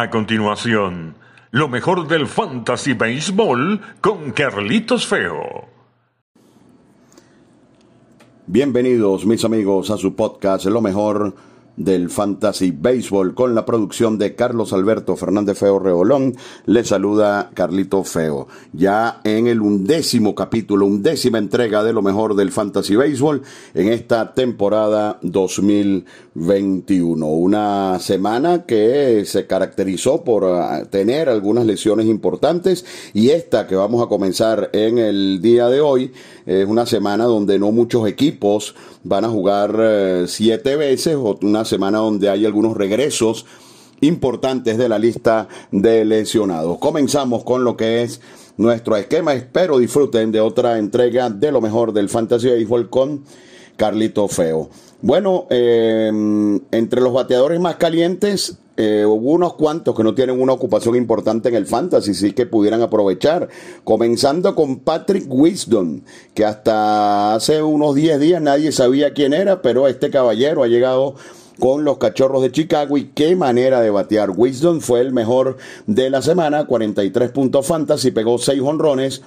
A 0.00 0.10
continuación, 0.10 1.16
lo 1.50 1.66
mejor 1.66 2.06
del 2.06 2.28
Fantasy 2.28 2.92
Baseball 2.92 3.80
con 4.00 4.30
Carlitos 4.30 5.04
Feo. 5.08 5.66
Bienvenidos 8.46 9.26
mis 9.26 9.44
amigos 9.44 9.90
a 9.90 9.96
su 9.96 10.14
podcast 10.14 10.66
Lo 10.66 10.80
mejor 10.80 11.34
del 11.78 12.10
Fantasy 12.10 12.72
Baseball 12.72 13.34
con 13.34 13.54
la 13.54 13.64
producción 13.64 14.18
de 14.18 14.34
Carlos 14.34 14.72
Alberto 14.72 15.14
Fernández 15.16 15.58
Feo 15.58 15.78
Reolón. 15.78 16.34
Le 16.66 16.82
saluda 16.84 17.50
Carlito 17.54 18.02
Feo. 18.04 18.48
Ya 18.72 19.20
en 19.24 19.46
el 19.46 19.60
undécimo 19.60 20.34
capítulo, 20.34 20.86
undécima 20.86 21.38
entrega 21.38 21.84
de 21.84 21.92
lo 21.92 22.02
mejor 22.02 22.34
del 22.34 22.50
Fantasy 22.50 22.96
Baseball 22.96 23.42
en 23.74 23.88
esta 23.88 24.34
temporada 24.34 25.18
2021. 25.22 27.26
Una 27.26 27.98
semana 28.00 28.64
que 28.66 29.22
se 29.24 29.46
caracterizó 29.46 30.24
por 30.24 30.44
ah, 30.44 30.82
tener 30.90 31.28
algunas 31.28 31.64
lesiones 31.64 32.06
importantes 32.06 32.84
y 33.14 33.30
esta 33.30 33.68
que 33.68 33.76
vamos 33.76 34.04
a 34.04 34.08
comenzar 34.08 34.70
en 34.72 34.98
el 34.98 35.40
día 35.40 35.68
de 35.68 35.80
hoy 35.80 36.12
es 36.44 36.66
una 36.66 36.86
semana 36.86 37.24
donde 37.24 37.58
no 37.58 37.72
muchos 37.72 38.08
equipos 38.08 38.74
van 39.04 39.24
a 39.24 39.28
jugar 39.28 39.76
eh, 39.78 40.24
siete 40.28 40.76
veces, 40.76 41.16
o 41.16 41.38
una 41.42 41.64
semana 41.68 41.98
donde 41.98 42.28
hay 42.28 42.44
algunos 42.44 42.76
regresos 42.76 43.46
importantes 44.00 44.78
de 44.78 44.88
la 44.88 44.98
lista 44.98 45.48
de 45.70 46.04
lesionados. 46.04 46.78
Comenzamos 46.78 47.44
con 47.44 47.62
lo 47.62 47.76
que 47.76 48.02
es 48.02 48.20
nuestro 48.56 48.96
esquema. 48.96 49.34
Espero 49.34 49.78
disfruten 49.78 50.32
de 50.32 50.40
otra 50.40 50.78
entrega 50.78 51.30
de 51.30 51.52
lo 51.52 51.60
mejor 51.60 51.92
del 51.92 52.08
Fantasy 52.08 52.48
Baseball 52.48 52.90
con 52.90 53.24
Carlito 53.76 54.26
Feo. 54.28 54.68
Bueno, 55.00 55.46
eh, 55.50 56.08
entre 56.72 57.00
los 57.00 57.12
bateadores 57.12 57.60
más 57.60 57.76
calientes 57.76 58.58
eh, 58.80 59.04
hubo 59.04 59.32
unos 59.32 59.54
cuantos 59.54 59.92
que 59.96 60.04
no 60.04 60.14
tienen 60.14 60.40
una 60.40 60.52
ocupación 60.52 60.94
importante 60.94 61.48
en 61.48 61.56
el 61.56 61.66
fantasy, 61.66 62.14
sí 62.14 62.32
que 62.32 62.46
pudieran 62.46 62.80
aprovechar. 62.80 63.48
Comenzando 63.82 64.54
con 64.54 64.78
Patrick 64.78 65.26
Wisdom, 65.28 66.02
que 66.32 66.44
hasta 66.44 67.34
hace 67.34 67.60
unos 67.60 67.96
10 67.96 68.20
días 68.20 68.40
nadie 68.40 68.70
sabía 68.70 69.14
quién 69.14 69.34
era, 69.34 69.62
pero 69.62 69.88
este 69.88 70.10
caballero 70.10 70.62
ha 70.62 70.68
llegado 70.68 71.16
con 71.58 71.84
los 71.84 71.98
cachorros 71.98 72.42
de 72.42 72.52
Chicago 72.52 72.96
y 72.96 73.10
qué 73.14 73.36
manera 73.36 73.80
de 73.80 73.90
batear. 73.90 74.30
Wisdom 74.30 74.80
fue 74.80 75.00
el 75.00 75.12
mejor 75.12 75.56
de 75.86 76.10
la 76.10 76.22
semana, 76.22 76.66
43 76.66 77.30
puntos 77.30 77.66
fantasy, 77.66 78.10
pegó 78.10 78.38
6 78.38 78.60
honrones 78.62 79.22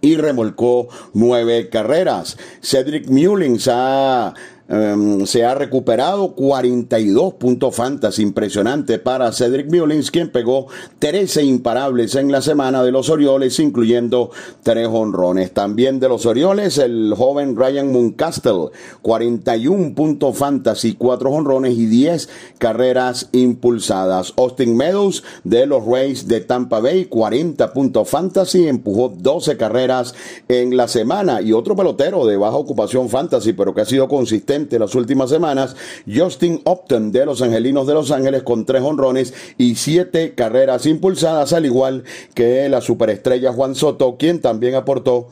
y 0.00 0.16
remolcó 0.16 0.88
9 1.14 1.68
carreras. 1.68 2.36
Cedric 2.62 3.08
Mullins 3.08 3.68
ha 3.70 4.34
Em, 4.72 5.26
se 5.26 5.44
ha 5.44 5.56
recuperado 5.56 6.32
42 6.36 7.34
puntos 7.34 7.74
fantasy, 7.74 8.22
impresionante 8.22 9.00
para 9.00 9.32
Cedric 9.32 9.68
Mullins, 9.68 10.12
quien 10.12 10.30
pegó 10.30 10.68
13 11.00 11.42
imparables 11.42 12.14
en 12.14 12.30
la 12.30 12.40
semana 12.40 12.84
de 12.84 12.92
los 12.92 13.10
Orioles, 13.10 13.58
incluyendo 13.58 14.30
tres 14.62 14.86
honrones. 14.88 15.52
También 15.52 15.98
de 15.98 16.08
los 16.08 16.24
Orioles, 16.24 16.78
el 16.78 17.12
joven 17.16 17.56
Ryan 17.56 17.90
Mooncastle, 17.90 18.68
41 19.02 19.92
puntos 19.96 20.38
fantasy, 20.38 20.94
4 20.94 21.30
honrones 21.30 21.76
y 21.76 21.86
10 21.86 22.28
carreras 22.58 23.28
impulsadas. 23.32 24.34
Austin 24.36 24.76
Meadows 24.76 25.24
de 25.42 25.66
los 25.66 25.84
Rays 25.84 26.28
de 26.28 26.42
Tampa 26.42 26.78
Bay, 26.78 27.06
40 27.06 27.72
puntos 27.72 28.08
fantasy, 28.08 28.68
empujó 28.68 29.08
12 29.08 29.56
carreras 29.56 30.14
en 30.46 30.76
la 30.76 30.86
semana. 30.86 31.42
Y 31.42 31.52
otro 31.52 31.74
pelotero 31.74 32.24
de 32.24 32.36
baja 32.36 32.56
ocupación 32.56 33.08
fantasy, 33.08 33.52
pero 33.52 33.74
que 33.74 33.80
ha 33.80 33.84
sido 33.84 34.06
consistente 34.06 34.59
las 34.70 34.94
últimas 34.94 35.30
semanas, 35.30 35.76
Justin 36.12 36.60
Upton 36.64 37.12
de 37.12 37.26
los 37.26 37.42
Angelinos 37.42 37.86
de 37.86 37.94
Los 37.94 38.10
Ángeles 38.10 38.42
con 38.42 38.64
tres 38.66 38.82
honrones 38.82 39.34
y 39.58 39.74
siete 39.76 40.34
carreras 40.34 40.86
impulsadas, 40.86 41.52
al 41.52 41.66
igual 41.66 42.04
que 42.34 42.68
la 42.68 42.80
superestrella 42.80 43.52
Juan 43.52 43.74
Soto, 43.74 44.16
quien 44.18 44.40
también 44.40 44.74
aportó 44.74 45.28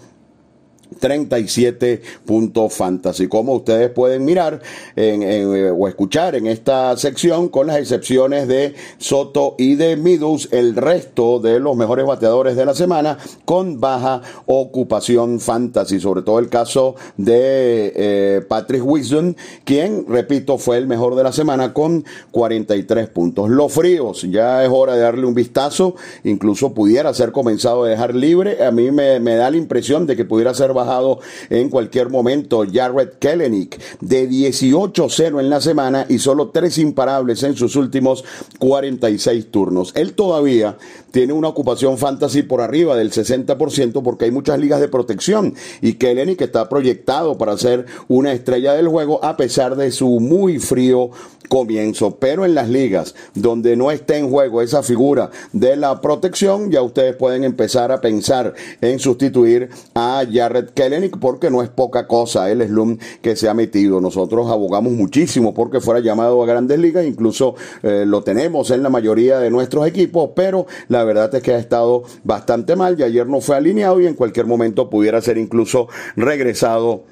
37 0.99 2.03
puntos 2.25 2.75
fantasy. 2.75 3.29
Como 3.29 3.55
ustedes 3.55 3.91
pueden 3.91 4.25
mirar 4.25 4.61
en, 4.97 5.73
o 5.77 5.89
escuchar 5.89 6.35
en 6.35 6.47
esta 6.47 6.97
sección, 6.97 7.49
con 7.49 7.67
las 7.67 7.79
excepciones 7.79 8.49
de 8.49 8.75
Soto 8.99 9.55
y 9.59 9.75
de 9.75 9.97
Midus, 9.97 10.49
el 10.53 10.77
resto 10.77 11.39
de 11.39 11.61
los 11.61 11.77
mejores 11.77 12.07
bateadores 12.07 12.57
de 12.57 12.65
la 12.65 12.75
semana 12.75 13.19
con 13.45 13.81
baja 13.81 14.23
ocupación 14.47 15.41
fantasy. 15.41 16.01
Sobre 16.01 16.23
todo 16.23 16.39
el 16.39 16.49
caso 16.49 16.95
de 17.17 17.93
eh, 17.95 18.43
Patrick 18.49 18.85
Wilson, 18.85 19.37
quien, 19.65 20.07
repito, 20.09 20.59
fue 20.59 20.79
el 20.79 20.87
mejor 20.87 21.15
de 21.15 21.23
la 21.23 21.33
semana 21.33 21.73
con 21.73 22.05
43 22.31 23.09
puntos. 23.09 23.51
Los 23.51 23.73
fríos, 23.73 24.23
ya 24.23 24.65
es 24.65 24.71
hora 24.73 24.95
de 24.95 25.01
darle 25.01 25.27
un 25.27 25.35
vistazo. 25.35 25.95
Incluso 26.25 26.75
pudiera 26.75 27.13
ser 27.15 27.33
comenzado 27.33 27.85
a 27.85 27.89
dejar 27.89 28.15
libre. 28.15 28.65
A 28.65 28.71
mí 28.71 28.91
me, 28.91 29.21
me 29.21 29.37
da 29.37 29.51
la 29.51 29.57
impresión 29.57 30.07
de 30.07 30.17
que 30.17 30.25
pudiera 30.25 30.55
ser 30.55 30.73
bajado 30.79 31.21
en 31.51 31.69
cualquier 31.69 32.11
momento. 32.11 32.65
Jared 32.71 33.11
Kellenick 33.19 33.79
de 34.01 34.29
18-0 34.29 35.41
en 35.41 35.51
la 35.51 35.61
semana 35.61 36.07
y 36.09 36.19
solo 36.19 36.49
tres 36.49 36.79
imparables 36.79 37.43
en 37.43 37.57
sus 37.57 37.77
últimos 37.77 38.25
46 38.59 39.51
turnos. 39.51 39.93
Él 39.95 40.15
todavía 40.15 40.77
tiene 41.11 41.33
una 41.33 41.49
ocupación 41.49 41.99
fantasy 41.99 42.43
por 42.43 42.61
arriba 42.61 42.97
del 42.97 43.11
60% 43.11 44.03
porque 44.03 44.27
hay 44.27 44.31
muchas 44.31 44.59
ligas 44.59 44.81
de 44.81 44.89
protección 44.89 45.55
y 45.81 45.95
Kellenick 45.95 46.41
está 46.41 46.69
proyectado 46.69 47.39
para 47.39 47.57
ser 47.57 47.87
una 48.09 48.33
estrella 48.33 48.75
del 48.75 48.89
juego 48.89 49.25
a 49.25 49.37
pesar 49.37 49.77
de 49.77 49.91
su 49.91 50.21
muy 50.21 50.59
frío 50.59 51.11
comienzo. 51.49 52.17
Pero 52.17 52.45
en 52.45 52.55
las 52.55 52.69
ligas 52.69 53.15
donde 53.35 53.77
no 53.77 53.91
esté 53.91 54.19
en 54.19 54.31
juego 54.31 54.63
esa 54.63 54.83
figura 54.83 55.31
de 55.53 55.77
la 55.77 56.01
protección, 56.01 56.71
ya 56.71 56.83
ustedes 56.83 57.17
pueden 57.17 57.45
empezar 57.45 57.91
a 57.91 58.01
pensar 58.01 58.55
en 58.81 58.99
sustituir 58.99 59.71
a 59.95 60.23
Jared 60.31 60.71
Kellenic 60.71 61.19
porque 61.19 61.51
no 61.51 61.63
es 61.63 61.69
poca 61.69 62.07
cosa 62.07 62.51
el 62.51 62.67
slum 62.67 62.99
que 63.23 63.37
se 63.37 63.49
ha 63.49 63.55
metido. 63.55 64.01
Nosotros 64.01 64.51
abogamos 64.51 64.93
muchísimo 64.93 65.55
porque 65.55 65.81
fuera 65.81 66.01
llamado 66.01 66.43
a 66.43 66.47
grandes 66.47 66.79
ligas, 66.79 67.07
incluso 67.07 67.55
eh, 67.83 68.05
lo 68.07 68.23
tenemos 68.23 68.71
en 68.71 68.83
la 68.83 68.91
mayoría 68.91 69.39
de 69.39 69.51
nuestros 69.51 69.87
equipos, 69.87 70.31
pero 70.35 70.67
la 70.89 70.98
verdad 71.05 71.35
es 71.35 71.43
que 71.43 71.53
ha 71.53 71.59
estado 71.59 72.05
bastante 72.25 72.77
mal 72.77 72.99
y 72.99 73.03
ayer 73.03 73.27
no 73.27 73.41
fue 73.41 73.57
alineado 73.57 74.01
y 74.01 74.07
en 74.07 74.15
cualquier 74.15 74.47
momento 74.47 74.91
pudiera 74.91 75.21
ser 75.21 75.39
incluso 75.39 75.89
regresado 76.17 77.05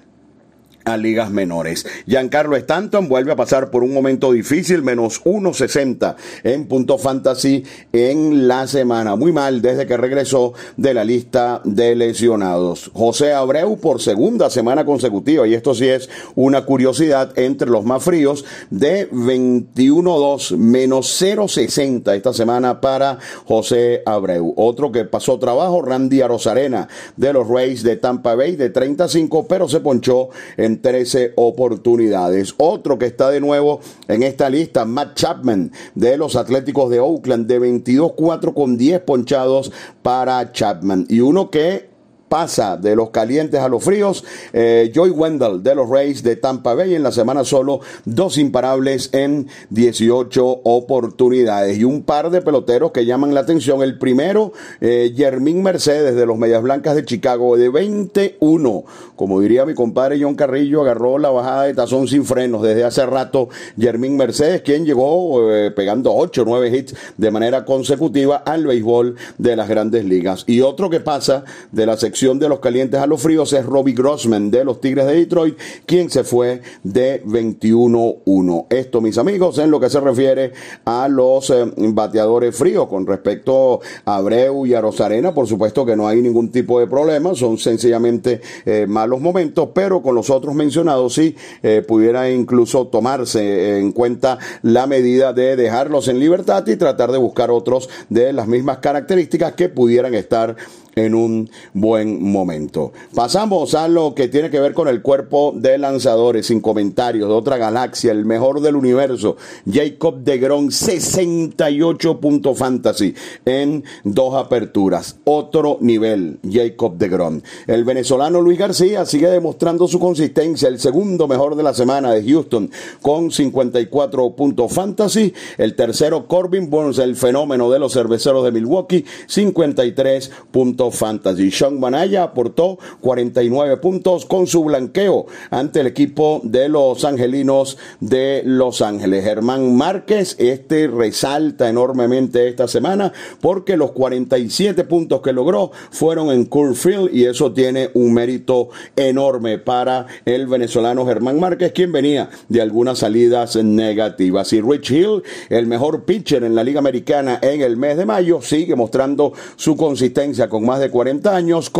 a 0.86 0.96
ligas 0.96 1.30
menores. 1.30 1.84
Giancarlo 2.06 2.56
Stanton 2.56 3.08
vuelve 3.08 3.32
a 3.32 3.36
pasar 3.36 3.70
por 3.70 3.82
un 3.82 3.92
momento 3.92 4.30
difícil, 4.30 4.82
menos 4.82 5.22
1.60 5.24 6.14
en 6.44 6.66
punto 6.66 6.96
fantasy 6.96 7.64
en 7.92 8.46
la 8.46 8.68
semana. 8.68 9.16
Muy 9.16 9.32
mal 9.32 9.60
desde 9.60 9.86
que 9.86 9.96
regresó 9.96 10.54
de 10.76 10.94
la 10.94 11.04
lista 11.04 11.60
de 11.64 11.96
lesionados. 11.96 12.92
José 12.94 13.32
Abreu 13.32 13.78
por 13.78 14.00
segunda 14.00 14.48
semana 14.48 14.84
consecutiva, 14.84 15.46
y 15.48 15.54
esto 15.54 15.74
sí 15.74 15.88
es 15.88 16.08
una 16.36 16.64
curiosidad 16.64 17.36
entre 17.36 17.68
los 17.68 17.84
más 17.84 18.04
fríos, 18.04 18.44
de 18.70 19.10
21.2 19.10 20.56
menos 20.56 21.20
0.60 21.20 22.14
esta 22.14 22.32
semana 22.32 22.80
para 22.80 23.18
José 23.44 24.02
Abreu. 24.06 24.54
Otro 24.56 24.92
que 24.92 25.04
pasó 25.04 25.40
trabajo, 25.40 25.82
Randy 25.82 26.22
Arozarena 26.22 26.86
de 27.16 27.32
los 27.32 27.48
Rays 27.48 27.82
de 27.82 27.96
Tampa 27.96 28.36
Bay 28.36 28.54
de 28.54 28.70
35, 28.70 29.48
pero 29.48 29.68
se 29.68 29.80
ponchó 29.80 30.28
en 30.56 30.75
13 30.76 31.32
oportunidades. 31.36 32.54
Otro 32.58 32.98
que 32.98 33.06
está 33.06 33.30
de 33.30 33.40
nuevo 33.40 33.80
en 34.08 34.22
esta 34.22 34.50
lista, 34.50 34.84
Matt 34.84 35.14
Chapman 35.14 35.72
de 35.94 36.16
los 36.16 36.36
Atléticos 36.36 36.90
de 36.90 37.00
Oakland 37.00 37.46
de 37.46 37.60
22-4 37.60 38.54
con 38.54 38.76
10 38.76 39.00
ponchados 39.00 39.72
para 40.02 40.52
Chapman. 40.52 41.06
Y 41.08 41.20
uno 41.20 41.50
que 41.50 41.95
pasa 42.28 42.76
de 42.76 42.96
los 42.96 43.10
calientes 43.10 43.60
a 43.60 43.68
los 43.68 43.84
fríos. 43.84 44.24
Eh, 44.52 44.90
Joy 44.94 45.10
Wendell 45.10 45.62
de 45.62 45.74
los 45.74 45.88
Rays 45.88 46.22
de 46.22 46.36
Tampa 46.36 46.74
Bay 46.74 46.94
en 46.94 47.02
la 47.02 47.12
semana 47.12 47.44
solo 47.44 47.80
dos 48.04 48.38
imparables 48.38 49.10
en 49.12 49.48
18 49.70 50.60
oportunidades 50.64 51.78
y 51.78 51.84
un 51.84 52.02
par 52.02 52.30
de 52.30 52.42
peloteros 52.42 52.92
que 52.92 53.04
llaman 53.04 53.34
la 53.34 53.40
atención. 53.40 53.82
El 53.82 53.98
primero, 53.98 54.52
eh, 54.80 55.12
Mercedes 55.54 56.14
de 56.14 56.26
los 56.26 56.38
Medias 56.38 56.62
Blancas 56.62 56.94
de 56.94 57.04
Chicago 57.04 57.56
de 57.56 57.68
21. 57.68 58.84
Como 59.16 59.40
diría 59.40 59.64
mi 59.64 59.74
compadre 59.74 60.18
John 60.20 60.34
Carrillo, 60.34 60.82
agarró 60.82 61.18
la 61.18 61.30
bajada 61.30 61.64
de 61.64 61.74
tazón 61.74 62.08
sin 62.08 62.24
frenos 62.24 62.62
desde 62.62 62.84
hace 62.84 63.04
rato. 63.06 63.48
Jermín 63.78 64.16
Mercedes, 64.16 64.62
quien 64.62 64.84
llegó 64.84 65.52
eh, 65.52 65.70
pegando 65.70 66.14
8 66.14 66.42
o 66.42 66.44
9 66.44 66.76
hits 66.76 66.94
de 67.16 67.30
manera 67.30 67.64
consecutiva 67.64 68.36
al 68.36 68.66
béisbol 68.66 69.16
de 69.38 69.56
las 69.56 69.68
grandes 69.68 70.04
ligas. 70.04 70.44
Y 70.46 70.60
otro 70.60 70.90
que 70.90 71.00
pasa 71.00 71.44
de 71.72 71.86
la 71.86 71.96
sección 71.96 72.16
de 72.34 72.48
los 72.48 72.58
calientes 72.58 72.98
a 72.98 73.06
los 73.06 73.22
fríos 73.22 73.52
es 73.52 73.64
Robbie 73.64 73.94
Grossman 73.94 74.50
de 74.50 74.64
los 74.64 74.80
Tigres 74.80 75.06
de 75.06 75.14
Detroit, 75.14 75.56
quien 75.86 76.10
se 76.10 76.24
fue 76.24 76.60
de 76.82 77.22
21-1. 77.24 78.66
Esto, 78.68 79.00
mis 79.00 79.16
amigos, 79.16 79.58
en 79.58 79.70
lo 79.70 79.78
que 79.78 79.88
se 79.88 80.00
refiere 80.00 80.52
a 80.84 81.06
los 81.06 81.50
eh, 81.50 81.64
bateadores 81.76 82.56
fríos. 82.56 82.88
Con 82.88 83.06
respecto 83.06 83.80
a 84.04 84.16
Abreu 84.16 84.66
y 84.66 84.74
a 84.74 84.80
Rosarena, 84.80 85.32
por 85.32 85.46
supuesto 85.46 85.86
que 85.86 85.94
no 85.94 86.08
hay 86.08 86.20
ningún 86.20 86.50
tipo 86.50 86.80
de 86.80 86.88
problema, 86.88 87.32
son 87.36 87.58
sencillamente 87.58 88.40
eh, 88.64 88.86
malos 88.88 89.20
momentos, 89.20 89.68
pero 89.72 90.02
con 90.02 90.16
los 90.16 90.28
otros 90.28 90.52
mencionados 90.52 91.14
sí 91.14 91.36
eh, 91.62 91.84
pudiera 91.86 92.28
incluso 92.28 92.88
tomarse 92.88 93.78
en 93.78 93.92
cuenta 93.92 94.38
la 94.62 94.88
medida 94.88 95.32
de 95.32 95.54
dejarlos 95.54 96.08
en 96.08 96.18
libertad 96.18 96.66
y 96.66 96.74
tratar 96.74 97.12
de 97.12 97.18
buscar 97.18 97.52
otros 97.52 97.88
de 98.08 98.32
las 98.32 98.48
mismas 98.48 98.78
características 98.78 99.52
que 99.52 99.68
pudieran 99.68 100.14
estar 100.14 100.56
en 100.96 101.14
un 101.14 101.50
buen 101.74 102.05
momento. 102.06 102.92
Pasamos 103.14 103.74
a 103.74 103.88
lo 103.88 104.14
que 104.14 104.28
tiene 104.28 104.50
que 104.50 104.60
ver 104.60 104.74
con 104.74 104.88
el 104.88 105.02
cuerpo 105.02 105.52
de 105.54 105.78
lanzadores, 105.78 106.46
sin 106.46 106.60
comentarios, 106.60 107.28
de 107.28 107.34
otra 107.34 107.56
galaxia, 107.56 108.12
el 108.12 108.24
mejor 108.24 108.60
del 108.60 108.76
universo, 108.76 109.36
Jacob 109.70 110.18
de 110.18 110.38
Gron, 110.38 110.70
68 110.70 112.20
puntos 112.20 112.58
fantasy 112.58 113.14
en 113.44 113.84
dos 114.04 114.34
aperturas. 114.34 115.16
Otro 115.24 115.78
nivel, 115.80 116.38
Jacob 116.48 116.96
de 116.96 117.08
Gron. 117.08 117.42
El 117.66 117.84
venezolano 117.84 118.40
Luis 118.40 118.58
García 118.58 119.04
sigue 119.04 119.28
demostrando 119.28 119.88
su 119.88 119.98
consistencia, 119.98 120.68
el 120.68 120.78
segundo 120.78 121.28
mejor 121.28 121.56
de 121.56 121.62
la 121.62 121.74
semana 121.74 122.12
de 122.12 122.22
Houston, 122.24 122.70
con 123.02 123.30
54 123.30 124.30
puntos 124.30 124.72
fantasy. 124.72 125.32
El 125.58 125.74
tercero, 125.74 126.26
Corbin 126.26 126.70
Burns, 126.70 126.98
el 126.98 127.16
fenómeno 127.16 127.70
de 127.70 127.78
los 127.78 127.92
cerveceros 127.92 128.44
de 128.44 128.52
Milwaukee, 128.52 129.04
53 129.26 130.30
puntos 130.50 130.96
fantasy. 130.96 131.50
Sean 131.50 131.80
Manaya 131.96 132.24
aportó 132.24 132.78
49 133.00 133.78
puntos 133.78 134.26
con 134.26 134.46
su 134.46 134.64
blanqueo 134.64 135.24
ante 135.48 135.80
el 135.80 135.86
equipo 135.86 136.42
de 136.44 136.68
los 136.68 137.06
angelinos 137.06 137.78
de 138.00 138.42
Los 138.44 138.82
Ángeles. 138.82 139.24
Germán 139.24 139.74
Márquez, 139.74 140.36
este 140.38 140.88
resalta 140.88 141.70
enormemente 141.70 142.48
esta 142.48 142.68
semana 142.68 143.14
porque 143.40 143.78
los 143.78 143.92
47 143.92 144.84
puntos 144.84 145.22
que 145.22 145.32
logró 145.32 145.70
fueron 145.90 146.28
en 146.28 146.44
Curfield 146.44 147.14
y 147.14 147.24
eso 147.24 147.54
tiene 147.54 147.88
un 147.94 148.12
mérito 148.12 148.68
enorme 148.94 149.56
para 149.56 150.06
el 150.26 150.48
venezolano 150.48 151.06
Germán 151.06 151.40
Márquez, 151.40 151.72
quien 151.72 151.92
venía 151.92 152.28
de 152.50 152.60
algunas 152.60 152.98
salidas 152.98 153.56
negativas. 153.56 154.52
Y 154.52 154.60
Rich 154.60 154.90
Hill, 154.90 155.22
el 155.48 155.66
mejor 155.66 156.04
pitcher 156.04 156.44
en 156.44 156.54
la 156.54 156.62
Liga 156.62 156.80
Americana 156.80 157.38
en 157.40 157.62
el 157.62 157.78
mes 157.78 157.96
de 157.96 158.04
mayo, 158.04 158.42
sigue 158.42 158.76
mostrando 158.76 159.32
su 159.56 159.76
consistencia 159.76 160.50
con 160.50 160.66
más 160.66 160.80
de 160.80 160.90
40 160.90 161.34
años 161.34 161.70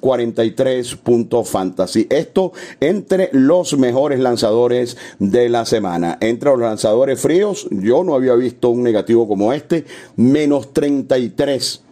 43 0.00 0.96
puntos 0.96 1.48
fantasy. 1.48 2.06
Esto 2.10 2.52
entre 2.80 3.30
los 3.32 3.76
mejores 3.78 4.20
lanzadores 4.20 4.96
de 5.18 5.48
la 5.48 5.64
semana. 5.64 6.18
Entre 6.20 6.50
los 6.50 6.60
lanzadores 6.60 7.20
fríos, 7.20 7.68
yo 7.70 8.04
no 8.04 8.14
había 8.14 8.34
visto 8.34 8.70
un 8.70 8.82
negativo 8.82 9.28
como 9.28 9.52
este, 9.52 9.84
menos 10.16 10.72
33 10.72 11.82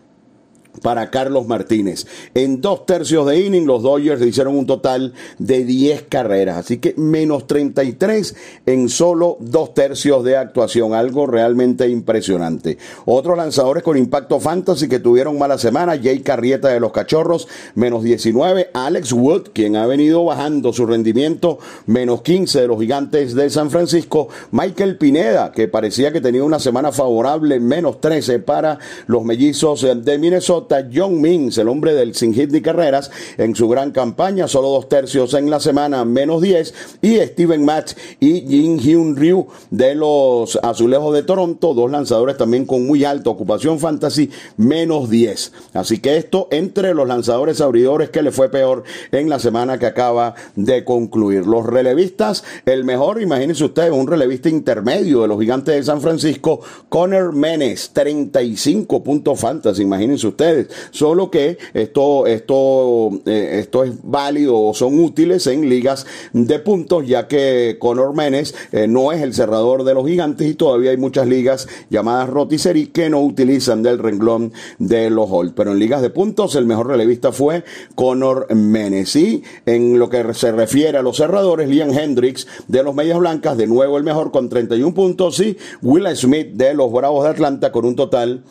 para 0.83 1.11
Carlos 1.11 1.47
Martínez. 1.47 2.07
En 2.35 2.61
dos 2.61 2.87
tercios 2.87 3.27
de 3.27 3.41
inning, 3.41 3.67
los 3.67 3.83
Dodgers 3.83 4.23
hicieron 4.23 4.57
un 4.57 4.67
total 4.67 5.13
de 5.39 5.65
10 5.65 6.03
carreras, 6.09 6.57
así 6.57 6.79
que 6.79 6.95
menos 6.97 7.47
33 7.47 8.35
en 8.67 8.89
solo 8.89 9.37
dos 9.41 9.75
tercios 9.75 10.25
de 10.25 10.37
actuación, 10.37 10.95
algo 10.95 11.27
realmente 11.27 11.89
impresionante. 11.89 12.79
Otros 13.07 13.37
lanzadores 13.37 13.83
con 13.83 13.97
impacto 13.97 14.41
fantasy 14.41 14.89
que 14.89 14.99
tuvieron 14.99 15.39
mala 15.39 15.59
semana, 15.59 15.99
Jay 16.01 16.21
Carrieta 16.21 16.69
de 16.69 16.81
los 16.81 16.93
Cachorros, 16.93 17.49
menos 17.75 18.03
19, 18.03 18.71
Alex 18.73 19.13
Wood, 19.13 19.49
quien 19.53 19.77
ha 19.77 19.87
venido 19.87 20.25
bajando 20.25 20.73
su 20.73 20.87
rendimiento, 20.87 21.59
menos 21.87 22.23
15 22.23 22.63
de 22.63 22.67
los 22.67 22.81
Gigantes 22.81 23.35
de 23.35 23.51
San 23.51 23.71
Francisco, 23.71 24.29
Michael 24.53 24.97
Pineda, 24.97 25.53
que 25.53 25.69
parecía 25.69 26.13
que 26.13 26.21
tenía 26.21 26.45
una 26.45 26.59
semana 26.59 26.93
favorable, 26.93 27.61
menos 27.61 28.01
13 28.01 28.39
para 28.41 28.79
los 29.07 29.25
mellizos 29.25 29.87
de 30.05 30.19
Minnesota, 30.19 30.70
John 30.93 31.21
Mings, 31.21 31.59
el 31.59 31.69
hombre 31.69 31.95
del 31.95 32.15
sin 32.15 32.33
hit 32.35 32.51
ni 32.51 32.61
carreras, 32.61 33.11
en 33.39 33.55
su 33.55 33.69
gran 33.69 33.91
campaña, 33.91 34.49
solo 34.49 34.69
dos 34.69 34.89
tercios 34.89 35.35
en 35.35 35.51
la 35.51 35.61
semana, 35.61 36.05
menos 36.05 36.43
10, 36.43 36.75
y 37.03 37.17
Steven 37.17 37.65
Match 37.65 37.93
y 38.21 38.43
Jin 38.43 38.79
Hyun 38.79 39.17
Ryu 39.17 39.47
de 39.71 39.95
los 39.95 40.59
Azulejos 40.63 41.15
de 41.15 41.23
Toronto, 41.23 41.75
dos 41.75 41.91
lanzadores 41.91 42.37
también 42.37 42.67
con 42.67 42.87
muy 42.87 43.05
alta 43.05 43.31
ocupación 43.31 43.79
fantasy, 43.79 44.31
menos 44.57 45.11
10. 45.11 45.53
Así 45.75 45.99
que 45.99 46.17
esto 46.17 46.49
entre 46.51 46.95
los 46.95 47.09
lanzadores 47.09 47.61
abridores 47.61 48.11
que 48.11 48.23
le 48.23 48.31
fue 48.31 48.51
peor 48.51 48.85
en 49.13 49.29
la 49.29 49.39
semana 49.39 49.79
que 49.79 49.87
acaba 49.87 50.35
de 50.57 50.85
concluir. 50.85 51.47
Los 51.47 51.67
relevistas, 51.67 52.45
el 52.67 52.85
mejor, 52.85 53.21
imagínense 53.21 53.65
ustedes, 53.65 53.93
un 53.93 54.07
relevista 54.07 54.49
intermedio 54.49 55.23
de 55.23 55.29
los 55.29 55.41
gigantes 55.41 55.75
de 55.75 55.83
San 55.83 56.01
Francisco, 56.01 56.61
Connor 56.89 57.33
Menes, 57.33 57.91
35 57.93 59.03
puntos 59.03 59.41
fantasy, 59.41 59.83
imagínense 59.83 60.27
ustedes 60.27 60.50
Solo 60.91 61.31
que 61.31 61.59
esto, 61.75 62.27
esto, 62.27 63.11
eh, 63.27 63.59
esto 63.61 63.85
es 63.85 63.93
válido 64.03 64.61
o 64.61 64.75
son 64.75 64.99
útiles 65.03 65.47
en 65.47 65.69
ligas 65.69 66.07
de 66.33 66.59
puntos, 66.59 67.07
ya 67.07 67.29
que 67.29 67.77
Conor 67.79 68.15
Menes 68.15 68.55
eh, 68.73 68.87
no 68.87 69.13
es 69.13 69.23
el 69.23 69.35
cerrador 69.35 69.85
de 69.85 69.95
los 69.95 70.07
gigantes 70.07 70.49
y 70.49 70.55
todavía 70.55 70.91
hay 70.91 70.97
muchas 70.97 71.27
ligas 71.27 71.69
llamadas 71.89 72.29
rotisserie 72.29 72.91
que 72.91 73.11
no 73.11 73.23
utilizan 73.23 73.83
del 73.83 73.99
renglón 73.99 74.53
de 74.79 75.11
los 75.11 75.29
Holt. 75.31 75.55
Pero 75.55 75.73
en 75.73 75.79
ligas 75.79 76.03
de 76.03 76.11
puntos, 76.11 76.55
el 76.55 76.67
mejor 76.67 76.89
relevista 76.89 77.33
fue 77.33 77.65
Conor 77.95 78.55
Menes. 78.55 79.15
Y 79.17 79.43
en 79.67 79.99
lo 79.99 80.09
que 80.09 80.35
se 80.35 80.53
refiere 80.53 80.99
a 80.99 81.03
los 81.03 81.17
cerradores, 81.17 81.69
Liam 81.69 81.91
Hendricks 81.91 82.47
de 82.69 82.83
los 82.83 82.95
Medias 82.95 83.19
Blancas, 83.19 83.57
de 83.57 83.67
nuevo 83.67 83.97
el 83.97 84.05
mejor 84.05 84.31
con 84.31 84.49
31 84.49 84.95
puntos, 84.95 85.41
y 85.41 85.57
Will 85.83 86.07
Smith 86.17 86.53
de 86.53 86.75
los 86.75 86.93
Bravos 86.93 87.25
de 87.25 87.31
Atlanta 87.31 87.73
con 87.73 87.85
un 87.85 87.97
total 87.97 88.43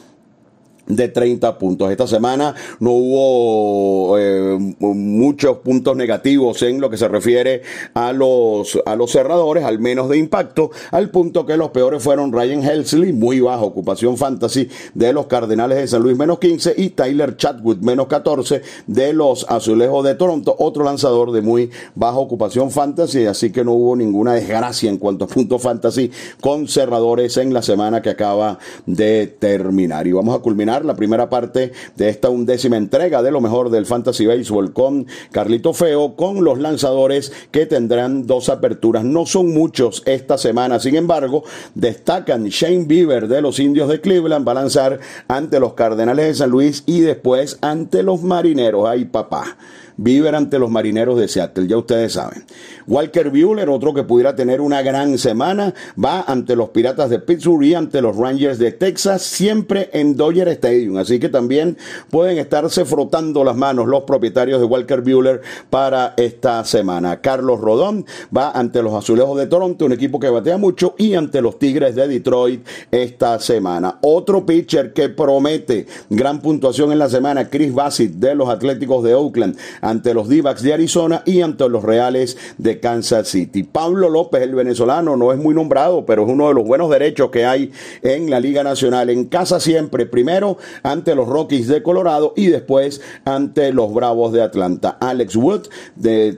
de 0.90 1.08
30 1.08 1.58
puntos. 1.58 1.92
Esta 1.92 2.08
semana 2.08 2.56
no 2.80 2.92
hubo 2.92 4.18
eh, 4.18 4.58
muchos 4.80 5.58
puntos 5.60 5.96
negativos 5.96 6.62
en 6.64 6.82
lo 6.82 6.90
que 6.90 6.98
se 6.98 7.08
refiere 7.08 7.62
a 7.94 8.12
los, 8.12 8.78
a 8.86 8.96
los 8.96 9.12
cerradores, 9.12 9.64
al 9.64 9.80
menos 9.80 10.10
de 10.10 10.18
impacto, 10.18 10.72
al 10.92 11.10
punto 11.10 11.46
que 11.46 11.58
los 11.58 11.70
peores 11.70 12.04
fueron 12.04 12.34
Ryan 12.34 12.64
Helsley, 12.64 13.14
muy 13.14 13.40
baja 13.40 13.62
ocupación 13.62 14.18
fantasy 14.18 14.68
de 14.96 15.14
los 15.14 15.28
Cardenales 15.28 15.78
de 15.78 15.88
San 15.88 16.02
Luis, 16.02 16.18
menos 16.18 16.40
15, 16.40 16.74
y 16.76 16.90
Tyler 16.90 17.38
Chatwood, 17.38 17.78
menos 17.78 18.08
14 18.08 18.62
de 18.88 19.14
los 19.14 19.46
Azulejos 19.48 20.04
de 20.04 20.16
Toronto, 20.16 20.56
otro 20.58 20.84
lanzador 20.84 21.32
de 21.32 21.42
muy 21.42 21.70
baja 21.94 22.18
ocupación 22.18 22.72
fantasy, 22.72 23.28
así 23.28 23.52
que 23.52 23.64
no 23.64 23.74
hubo 23.74 23.96
ninguna 23.96 24.34
desgracia 24.34 24.90
en 24.90 24.98
cuanto 24.98 25.26
a 25.26 25.28
puntos 25.28 25.62
fantasy 25.62 26.12
con 26.42 26.68
cerradores 26.68 27.38
en 27.38 27.54
la 27.54 27.62
semana 27.62 28.02
que 28.02 28.10
acaba 28.10 28.58
de 28.88 29.28
terminar. 29.28 30.08
Y 30.08 30.14
vamos 30.14 30.36
a 30.36 30.40
culminar 30.40 30.79
la 30.86 30.96
primera 30.96 31.30
parte 31.30 31.72
de 31.96 32.10
esta 32.10 32.30
undécima 32.30 32.78
entrega 32.78 33.22
de 33.22 33.32
lo 33.32 33.42
mejor 33.42 33.70
del 33.70 33.86
Fantasy 33.86 34.26
Baseball 34.26 34.74
con 34.74 35.08
Carlito 35.32 35.74
Feo, 35.74 36.16
con 36.16 36.44
los 36.44 36.60
lanzadores 36.60 37.32
que 37.52 37.66
tendrán 37.66 38.28
dos 38.28 38.50
aperturas. 38.50 39.04
No 39.04 39.26
son 39.26 39.54
muchos 39.54 40.04
esta 40.06 40.38
semana, 40.38 40.80
sin 40.80 40.96
embargo, 40.96 41.44
destacan 41.76 42.46
Shane 42.46 42.86
Bieber 42.86 43.28
de 43.28 43.42
los 43.42 43.60
Indios 43.60 43.90
de 43.90 44.02
Cleveland, 44.02 44.48
va 44.48 44.52
a 44.54 44.56
lanzar 44.56 45.00
ante 45.28 45.60
los 45.60 45.74
Cardenales 45.74 46.28
de 46.28 46.36
San 46.36 46.50
Luis 46.50 46.84
y 46.86 47.02
después 47.02 47.58
ante 47.62 48.04
los 48.04 48.22
Marineros. 48.24 48.88
Ay, 48.88 49.06
papá. 49.06 49.58
Bieber 50.02 50.34
ante 50.34 50.60
los 50.60 50.72
marineros 50.72 51.20
de 51.20 51.28
Seattle, 51.28 51.68
ya 51.68 51.76
ustedes 51.76 52.14
saben. 52.14 52.46
Walker 52.88 53.30
Buehler, 53.30 53.68
otro 53.68 53.94
que 53.94 54.04
pudiera 54.04 54.34
tener 54.34 54.62
una 54.62 54.82
gran 54.82 55.18
semana, 55.18 55.74
va 56.02 56.22
ante 56.22 56.56
los 56.56 56.70
Piratas 56.70 57.10
de 57.10 57.20
Pittsburgh 57.20 57.64
y 57.64 57.74
ante 57.74 58.02
los 58.02 58.16
Rangers 58.16 58.60
de 58.60 58.72
Texas, 58.72 59.24
siempre 59.24 59.90
en 59.92 60.16
Dodger 60.16 60.48
Stadium. 60.48 60.96
Así 60.96 61.20
que 61.20 61.28
también 61.28 61.78
pueden 62.10 62.38
estarse 62.38 62.86
frotando 62.86 63.44
las 63.44 63.58
manos 63.58 63.88
los 63.88 64.04
propietarios 64.04 64.62
de 64.62 64.68
Walker 64.68 65.02
Buehler 65.02 65.42
para 65.70 66.14
esta 66.16 66.64
semana. 66.64 67.20
Carlos 67.20 67.60
Rodón 67.60 68.06
va 68.36 68.52
ante 68.52 68.82
los 68.82 68.94
Azulejos 68.94 69.38
de 69.38 69.48
Toronto, 69.48 69.84
un 69.84 69.92
equipo 69.92 70.18
que 70.18 70.30
batea 70.30 70.58
mucho, 70.58 70.96
y 70.98 71.14
ante 71.16 71.42
los 71.42 71.60
Tigres 71.60 71.96
de 71.96 72.08
Detroit 72.08 72.66
esta 72.90 73.38
semana. 73.40 74.00
Otro 74.02 74.46
pitcher 74.46 74.94
que 74.94 75.10
promete 75.10 75.88
gran 76.10 76.40
puntuación 76.40 76.94
en 76.94 77.00
la 77.00 77.10
semana, 77.10 77.50
Chris 77.50 77.74
Bassett 77.74 78.14
de 78.14 78.34
los 78.34 78.48
Atléticos 78.48 79.04
de 79.04 79.14
Oakland 79.14 79.58
ante 79.90 80.14
los 80.14 80.28
d 80.28 80.42
de 80.62 80.74
Arizona 80.74 81.24
y 81.26 81.42
ante 81.42 81.68
los 81.68 81.84
Reales 81.84 82.38
de 82.58 82.80
Kansas 82.80 83.28
City. 83.28 83.64
Pablo 83.64 84.10
López, 84.10 84.42
el 84.42 84.56
venezolano, 84.56 85.16
no 85.18 85.34
es 85.34 85.40
muy 85.40 85.54
nombrado, 85.54 86.06
pero 86.06 86.24
es 86.24 86.30
uno 86.30 86.48
de 86.48 86.54
los 86.54 86.66
buenos 86.66 86.90
derechos 86.90 87.30
que 87.30 87.46
hay 87.46 87.72
en 88.02 88.30
la 88.30 88.40
Liga 88.40 88.64
Nacional. 88.64 89.10
En 89.10 89.26
casa 89.26 89.60
siempre, 89.60 90.06
primero 90.06 90.58
ante 90.84 91.16
los 91.16 91.28
Rockies 91.28 91.68
de 91.68 91.84
Colorado 91.84 92.34
y 92.36 92.48
después 92.48 93.02
ante 93.26 93.74
los 93.74 93.94
Bravos 93.94 94.32
de 94.32 94.42
Atlanta. 94.42 94.98
Alex 95.00 95.36
Wood 95.36 95.68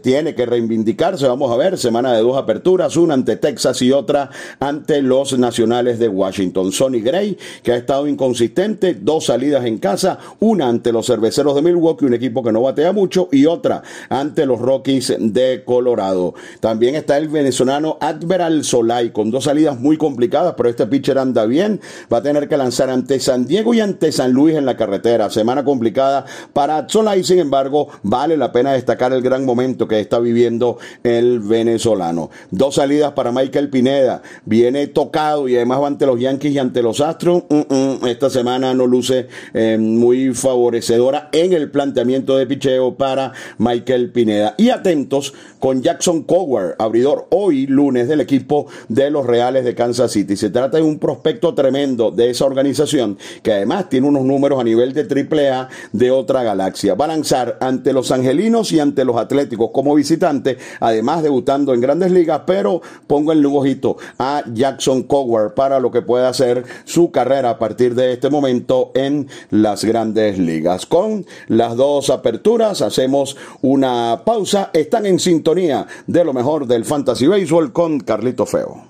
tiene 0.02 0.36
que 0.36 0.46
reivindicarse, 0.46 1.28
vamos 1.28 1.52
a 1.52 1.58
ver, 1.58 1.78
semana 1.78 2.14
de 2.14 2.22
dos 2.22 2.38
aperturas, 2.38 2.98
una 2.98 3.14
ante 3.14 3.36
Texas 3.36 3.82
y 3.82 3.92
otra 3.92 4.30
ante 4.60 5.02
los 5.02 5.38
Nacionales 5.38 6.00
de 6.00 6.08
Washington. 6.08 6.72
Sonny 6.72 7.02
Gray, 7.02 7.38
que 7.64 7.72
ha 7.74 7.78
estado 7.78 8.08
inconsistente, 8.08 8.96
dos 8.96 9.26
salidas 9.26 9.66
en 9.66 9.78
casa, 9.78 10.20
una 10.40 10.68
ante 10.68 10.92
los 10.92 11.08
Cerveceros 11.08 11.56
de 11.56 11.62
Milwaukee, 11.62 12.06
un 12.06 12.14
equipo 12.14 12.44
que 12.44 12.52
no 12.52 12.62
batea 12.62 12.92
mucho, 12.92 13.28
y 13.32 13.41
otra 13.46 13.84
ante 14.10 14.46
los 14.46 14.60
Rockies 14.60 15.16
de 15.20 15.64
Colorado. 15.66 16.34
También 16.60 16.96
está 16.96 17.18
el 17.18 17.28
venezolano 17.28 17.98
Adveral 18.00 18.64
Solay, 18.64 19.12
con 19.12 19.32
dos 19.32 19.46
salidas 19.46 19.80
muy 19.80 19.98
complicadas, 19.98 20.54
pero 20.56 20.70
este 20.70 20.88
pitcher 20.88 21.18
anda 21.18 21.46
bien, 21.46 21.82
va 22.12 22.18
a 22.18 22.22
tener 22.22 22.48
que 22.48 22.58
lanzar 22.58 22.90
ante 22.90 23.20
San 23.20 23.46
Diego 23.46 23.74
y 23.74 23.80
ante 23.80 24.12
San 24.12 24.32
Luis 24.32 24.56
en 24.56 24.66
la 24.66 24.78
carretera. 24.78 25.30
Semana 25.30 25.64
complicada 25.64 26.26
para 26.54 26.88
Solay, 26.88 27.24
sin 27.24 27.40
embargo, 27.40 27.88
vale 28.04 28.38
la 28.38 28.52
pena 28.52 28.74
destacar 28.74 29.14
el 29.14 29.22
gran 29.22 29.46
momento 29.46 29.88
que 29.88 30.00
está 30.00 30.20
viviendo 30.20 30.78
el 31.04 31.40
venezolano. 31.40 32.30
Dos 32.50 32.76
salidas 32.76 33.14
para 33.14 33.32
Michael 33.32 33.70
Pineda, 33.70 34.22
viene 34.46 34.88
tocado 34.88 35.48
y 35.48 35.56
además 35.56 35.82
va 35.82 35.88
ante 35.88 36.06
los 36.06 36.20
Yankees 36.20 36.54
y 36.54 36.60
ante 36.60 36.82
los 36.82 37.02
Astros. 37.02 37.44
Mm, 37.50 37.74
mm, 37.74 38.08
esta 38.08 38.30
semana 38.30 38.74
no 38.74 38.88
luce 38.88 39.28
eh, 39.54 39.78
muy 39.80 40.34
favorecedora 40.34 41.30
en 41.32 41.54
el 41.54 41.72
planteamiento 41.72 42.38
de 42.38 42.48
picheo 42.48 42.96
para 42.96 43.31
Michael 43.58 44.12
Pineda. 44.12 44.56
Y 44.58 44.70
atentos 44.70 45.34
con 45.60 45.82
Jackson 45.82 46.24
Coward, 46.24 46.76
abridor 46.80 47.28
hoy 47.30 47.68
lunes 47.68 48.08
del 48.08 48.22
equipo 48.22 48.68
de 48.90 49.12
los 49.12 49.26
Reales 49.26 49.64
de 49.64 49.76
Kansas 49.76 50.12
City. 50.12 50.36
Se 50.36 50.50
trata 50.50 50.78
de 50.78 50.84
un 50.84 51.00
prospecto 51.00 51.54
tremendo 51.54 52.12
de 52.12 52.30
esa 52.30 52.46
organización 52.46 53.18
que 53.44 53.54
además 53.54 53.90
tiene 53.90 54.08
unos 54.08 54.24
números 54.24 54.60
a 54.60 54.64
nivel 54.64 54.94
de 54.94 55.04
triple 55.04 55.50
A 55.50 55.70
de 55.92 56.12
otra 56.12 56.44
galaxia. 56.44 56.96
Va 56.96 57.06
a 57.06 57.10
lanzar 57.10 57.58
ante 57.62 57.94
los 57.94 58.12
angelinos 58.12 58.72
y 58.72 58.80
ante 58.80 59.06
los 59.06 59.18
atléticos 59.18 59.70
como 59.72 59.96
visitante, 59.96 60.58
además 60.80 61.24
debutando 61.24 61.74
en 61.74 61.82
grandes 61.82 62.12
ligas, 62.12 62.42
pero 62.46 62.82
pongo 63.08 63.32
el 63.32 63.46
ojito 63.46 63.98
a 64.18 64.44
Jackson 64.54 65.04
Coward 65.04 65.54
para 65.54 65.80
lo 65.80 65.92
que 65.92 66.02
pueda 66.02 66.30
hacer 66.30 66.64
su 66.86 67.12
carrera 67.12 67.52
a 67.52 67.60
partir 67.60 67.96
de 67.96 68.14
este 68.14 68.30
momento 68.30 68.92
en 68.96 69.28
las 69.50 69.84
grandes 69.84 70.38
ligas. 70.38 70.86
Con 70.86 71.26
las 71.48 71.76
dos 71.76 72.10
aperturas 72.10 72.82
hacemos 72.82 73.21
una 73.62 74.22
pausa. 74.26 74.70
Están 74.74 75.06
en 75.06 75.20
sintonía 75.20 75.88
de 76.08 76.24
lo 76.24 76.34
mejor 76.34 76.68
del 76.68 76.86
Fantasy 76.86 77.28
Baseball 77.28 77.72
con 77.72 78.00
Carlito 78.00 78.46
Feo. 78.46 78.84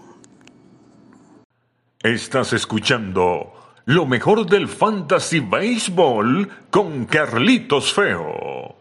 Estás 2.04 2.54
escuchando 2.54 3.54
lo 3.86 4.06
mejor 4.06 4.46
del 4.48 4.68
Fantasy 4.68 5.40
Baseball 5.40 6.50
con 6.70 7.06
Carlitos 7.06 7.94
Feo. 7.94 8.81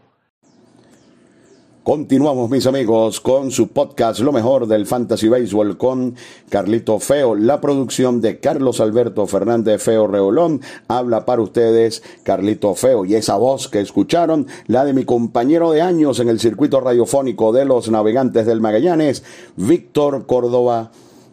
Continuamos, 1.91 2.49
mis 2.49 2.69
amigos, 2.69 3.21
con 3.21 3.51
su 3.51 3.67
podcast 3.67 4.21
Lo 4.21 4.31
mejor 4.31 4.69
del 4.69 4.87
Fantasy 4.87 5.27
Baseball 5.27 5.77
con 5.77 6.15
Carlito 6.49 7.01
Feo. 7.01 7.35
La 7.35 7.61
producción 7.61 8.21
de 8.21 8.39
Carlos 8.39 8.81
Alberto 8.81 9.27
Fernández 9.27 9.83
Feo 9.83 10.07
Reolón. 10.07 10.61
Habla 10.87 11.27
para 11.27 11.43
ustedes 11.43 12.05
Carlito 12.23 12.77
Feo. 12.77 13.05
Y 13.05 13.17
esa 13.17 13.35
voz 13.39 13.67
que 13.67 13.81
escucharon, 13.81 14.47
la 14.69 14.85
de 14.85 14.93
mi 14.93 15.05
compañero 15.05 15.73
de 15.73 15.83
años 15.83 16.21
en 16.21 16.29
el 16.29 16.39
circuito 16.39 16.81
radiofónico 16.81 17.53
de 17.53 17.65
los 17.65 17.91
navegantes 17.91 18.47
del 18.47 18.61
Magallanes, 18.61 19.25
Víctor 19.57 20.27
Córdoba. 20.27 20.93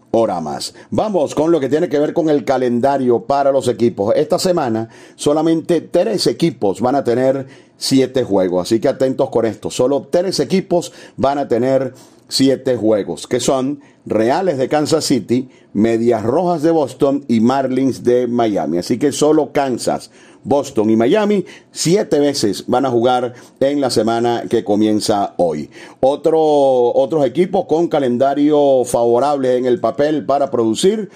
Hora 0.10 0.42
más. 0.42 0.74
Vamos 0.90 1.36
con 1.36 1.52
lo 1.52 1.60
que 1.60 1.70
tiene 1.70 1.90
que 1.90 2.00
ver 2.00 2.14
con 2.14 2.30
el 2.30 2.46
calendario 2.46 3.26
para 3.26 3.52
los 3.52 3.68
equipos. 3.68 4.16
Esta 4.16 4.40
semana 4.40 4.90
solamente 5.16 5.82
tres 5.82 6.26
equipos 6.26 6.82
van 6.82 6.96
a 6.96 7.04
tener 7.04 7.67
siete 7.78 8.24
juegos. 8.24 8.68
Así 8.68 8.80
que 8.80 8.88
atentos 8.88 9.30
con 9.30 9.46
esto. 9.46 9.70
Solo 9.70 10.08
tres 10.10 10.40
equipos 10.40 10.92
van 11.16 11.38
a 11.38 11.48
tener 11.48 11.94
siete 12.28 12.76
juegos, 12.76 13.28
que 13.28 13.40
son 13.40 13.80
Reales 14.06 14.58
de 14.58 14.70
Kansas 14.70 15.06
City, 15.06 15.50
Medias 15.74 16.24
Rojas 16.24 16.62
de 16.62 16.72
Boston 16.72 17.26
y 17.28 17.40
Marlins 17.40 18.04
de 18.04 18.28
Miami. 18.28 18.78
Así 18.78 18.98
que 18.98 19.12
solo 19.12 19.52
Kansas, 19.52 20.12
Boston 20.44 20.90
y 20.90 20.96
Miami 20.96 21.46
siete 21.72 22.20
veces 22.20 22.64
van 22.68 22.86
a 22.86 22.90
jugar 22.90 23.34
en 23.60 23.82
la 23.82 23.90
semana 23.90 24.44
que 24.50 24.64
comienza 24.64 25.34
hoy. 25.38 25.70
Otro, 26.00 26.40
otros 26.40 27.26
equipos 27.26 27.66
con 27.66 27.90
calendario 27.90 28.84
favorable 28.86 29.58
en 29.58 29.66
el 29.66 29.80
papel 29.80 30.26
para 30.26 30.50
producir. 30.50 31.10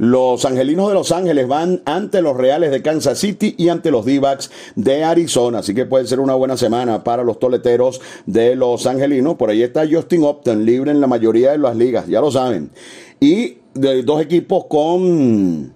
Los 0.00 0.46
Angelinos 0.46 0.88
de 0.88 0.94
Los 0.94 1.12
Ángeles 1.12 1.46
van 1.46 1.82
ante 1.84 2.22
los 2.22 2.34
Reales 2.34 2.70
de 2.70 2.80
Kansas 2.80 3.18
City 3.18 3.54
y 3.58 3.68
ante 3.68 3.90
los 3.90 4.06
d 4.06 4.18
de 4.74 5.04
Arizona. 5.04 5.58
Así 5.58 5.74
que 5.74 5.84
puede 5.84 6.06
ser 6.06 6.20
una 6.20 6.32
buena 6.32 6.56
semana 6.56 7.04
para 7.04 7.22
los 7.22 7.38
toleteros 7.38 8.00
de 8.24 8.56
Los 8.56 8.86
Angelinos. 8.86 9.36
Por 9.36 9.50
ahí 9.50 9.62
está 9.62 9.86
Justin 9.86 10.24
Upton, 10.24 10.64
libre 10.64 10.90
en 10.90 11.02
la 11.02 11.06
mayoría 11.06 11.50
de 11.50 11.58
las 11.58 11.76
ligas, 11.76 12.06
ya 12.06 12.22
lo 12.22 12.30
saben. 12.30 12.70
Y 13.20 13.58
de 13.74 14.02
dos 14.02 14.22
equipos 14.22 14.64
con 14.70 15.74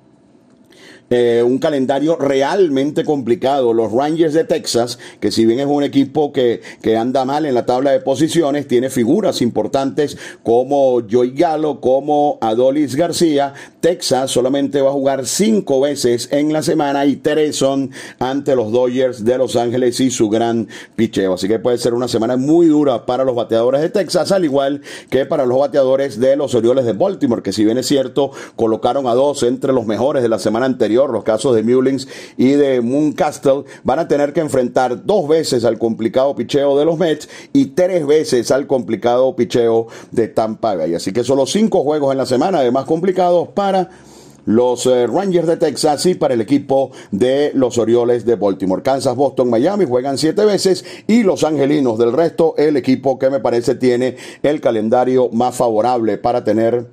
eh, 1.16 1.44
un 1.44 1.58
calendario 1.58 2.16
realmente 2.16 3.04
complicado. 3.04 3.72
Los 3.72 3.92
Rangers 3.92 4.34
de 4.34 4.42
Texas, 4.42 4.98
que 5.20 5.30
si 5.30 5.46
bien 5.46 5.60
es 5.60 5.66
un 5.66 5.84
equipo 5.84 6.32
que, 6.32 6.60
que 6.82 6.96
anda 6.96 7.24
mal 7.24 7.46
en 7.46 7.54
la 7.54 7.64
tabla 7.64 7.92
de 7.92 8.00
posiciones, 8.00 8.66
tiene 8.66 8.90
figuras 8.90 9.40
importantes 9.40 10.18
como 10.42 11.00
Joey 11.08 11.30
Gallo, 11.30 11.80
como 11.80 12.36
Adolis 12.40 12.96
García. 12.96 13.54
Texas 13.78 14.32
solamente 14.32 14.80
va 14.80 14.88
a 14.90 14.92
jugar 14.92 15.24
cinco 15.24 15.80
veces 15.80 16.30
en 16.32 16.52
la 16.52 16.64
semana 16.64 17.06
y 17.06 17.14
tres 17.14 17.54
son 17.54 17.92
ante 18.18 18.56
los 18.56 18.72
Dodgers 18.72 19.24
de 19.24 19.38
Los 19.38 19.54
Ángeles 19.54 20.00
y 20.00 20.10
su 20.10 20.28
gran 20.28 20.66
picheo. 20.96 21.34
Así 21.34 21.46
que 21.46 21.60
puede 21.60 21.78
ser 21.78 21.94
una 21.94 22.08
semana 22.08 22.36
muy 22.36 22.66
dura 22.66 23.06
para 23.06 23.22
los 23.22 23.36
bateadores 23.36 23.82
de 23.82 23.90
Texas, 23.90 24.32
al 24.32 24.44
igual 24.44 24.80
que 25.10 25.26
para 25.26 25.46
los 25.46 25.60
bateadores 25.60 26.18
de 26.18 26.34
los 26.34 26.56
Orioles 26.56 26.86
de 26.86 26.92
Baltimore, 26.92 27.42
que 27.42 27.52
si 27.52 27.64
bien 27.64 27.78
es 27.78 27.86
cierto, 27.86 28.32
colocaron 28.56 29.06
a 29.06 29.14
dos 29.14 29.44
entre 29.44 29.72
los 29.72 29.86
mejores 29.86 30.24
de 30.24 30.28
la 30.28 30.40
semana 30.40 30.66
anterior 30.66 31.03
los 31.10 31.24
casos 31.24 31.54
de 31.54 31.62
Mullins 31.62 32.08
y 32.36 32.52
de 32.52 32.80
Mooncastle, 32.80 33.64
van 33.82 33.98
a 33.98 34.08
tener 34.08 34.32
que 34.32 34.40
enfrentar 34.40 35.04
dos 35.04 35.28
veces 35.28 35.64
al 35.64 35.78
complicado 35.78 36.34
picheo 36.34 36.78
de 36.78 36.84
los 36.84 36.98
Mets 36.98 37.28
y 37.52 37.66
tres 37.66 38.06
veces 38.06 38.50
al 38.50 38.66
complicado 38.66 39.34
picheo 39.36 39.88
de 40.10 40.28
Tampa 40.28 40.74
Bay. 40.74 40.94
Así 40.94 41.12
que 41.12 41.24
solo 41.24 41.46
cinco 41.46 41.82
juegos 41.82 42.12
en 42.12 42.18
la 42.18 42.26
semana, 42.26 42.58
además 42.58 42.84
complicados 42.84 43.48
para 43.48 43.90
los 44.46 44.86
eh, 44.86 45.06
Rangers 45.06 45.46
de 45.46 45.56
Texas 45.56 46.06
y 46.06 46.14
para 46.14 46.34
el 46.34 46.40
equipo 46.40 46.90
de 47.10 47.52
los 47.54 47.78
Orioles 47.78 48.24
de 48.24 48.36
Baltimore. 48.36 48.82
Kansas, 48.82 49.16
Boston, 49.16 49.50
Miami 49.50 49.86
juegan 49.86 50.18
siete 50.18 50.44
veces 50.44 50.84
y 51.06 51.22
los 51.22 51.44
Angelinos 51.44 51.98
del 51.98 52.12
resto, 52.12 52.54
el 52.56 52.76
equipo 52.76 53.18
que 53.18 53.30
me 53.30 53.40
parece 53.40 53.74
tiene 53.74 54.16
el 54.42 54.60
calendario 54.60 55.30
más 55.30 55.56
favorable 55.56 56.18
para 56.18 56.44
tener 56.44 56.86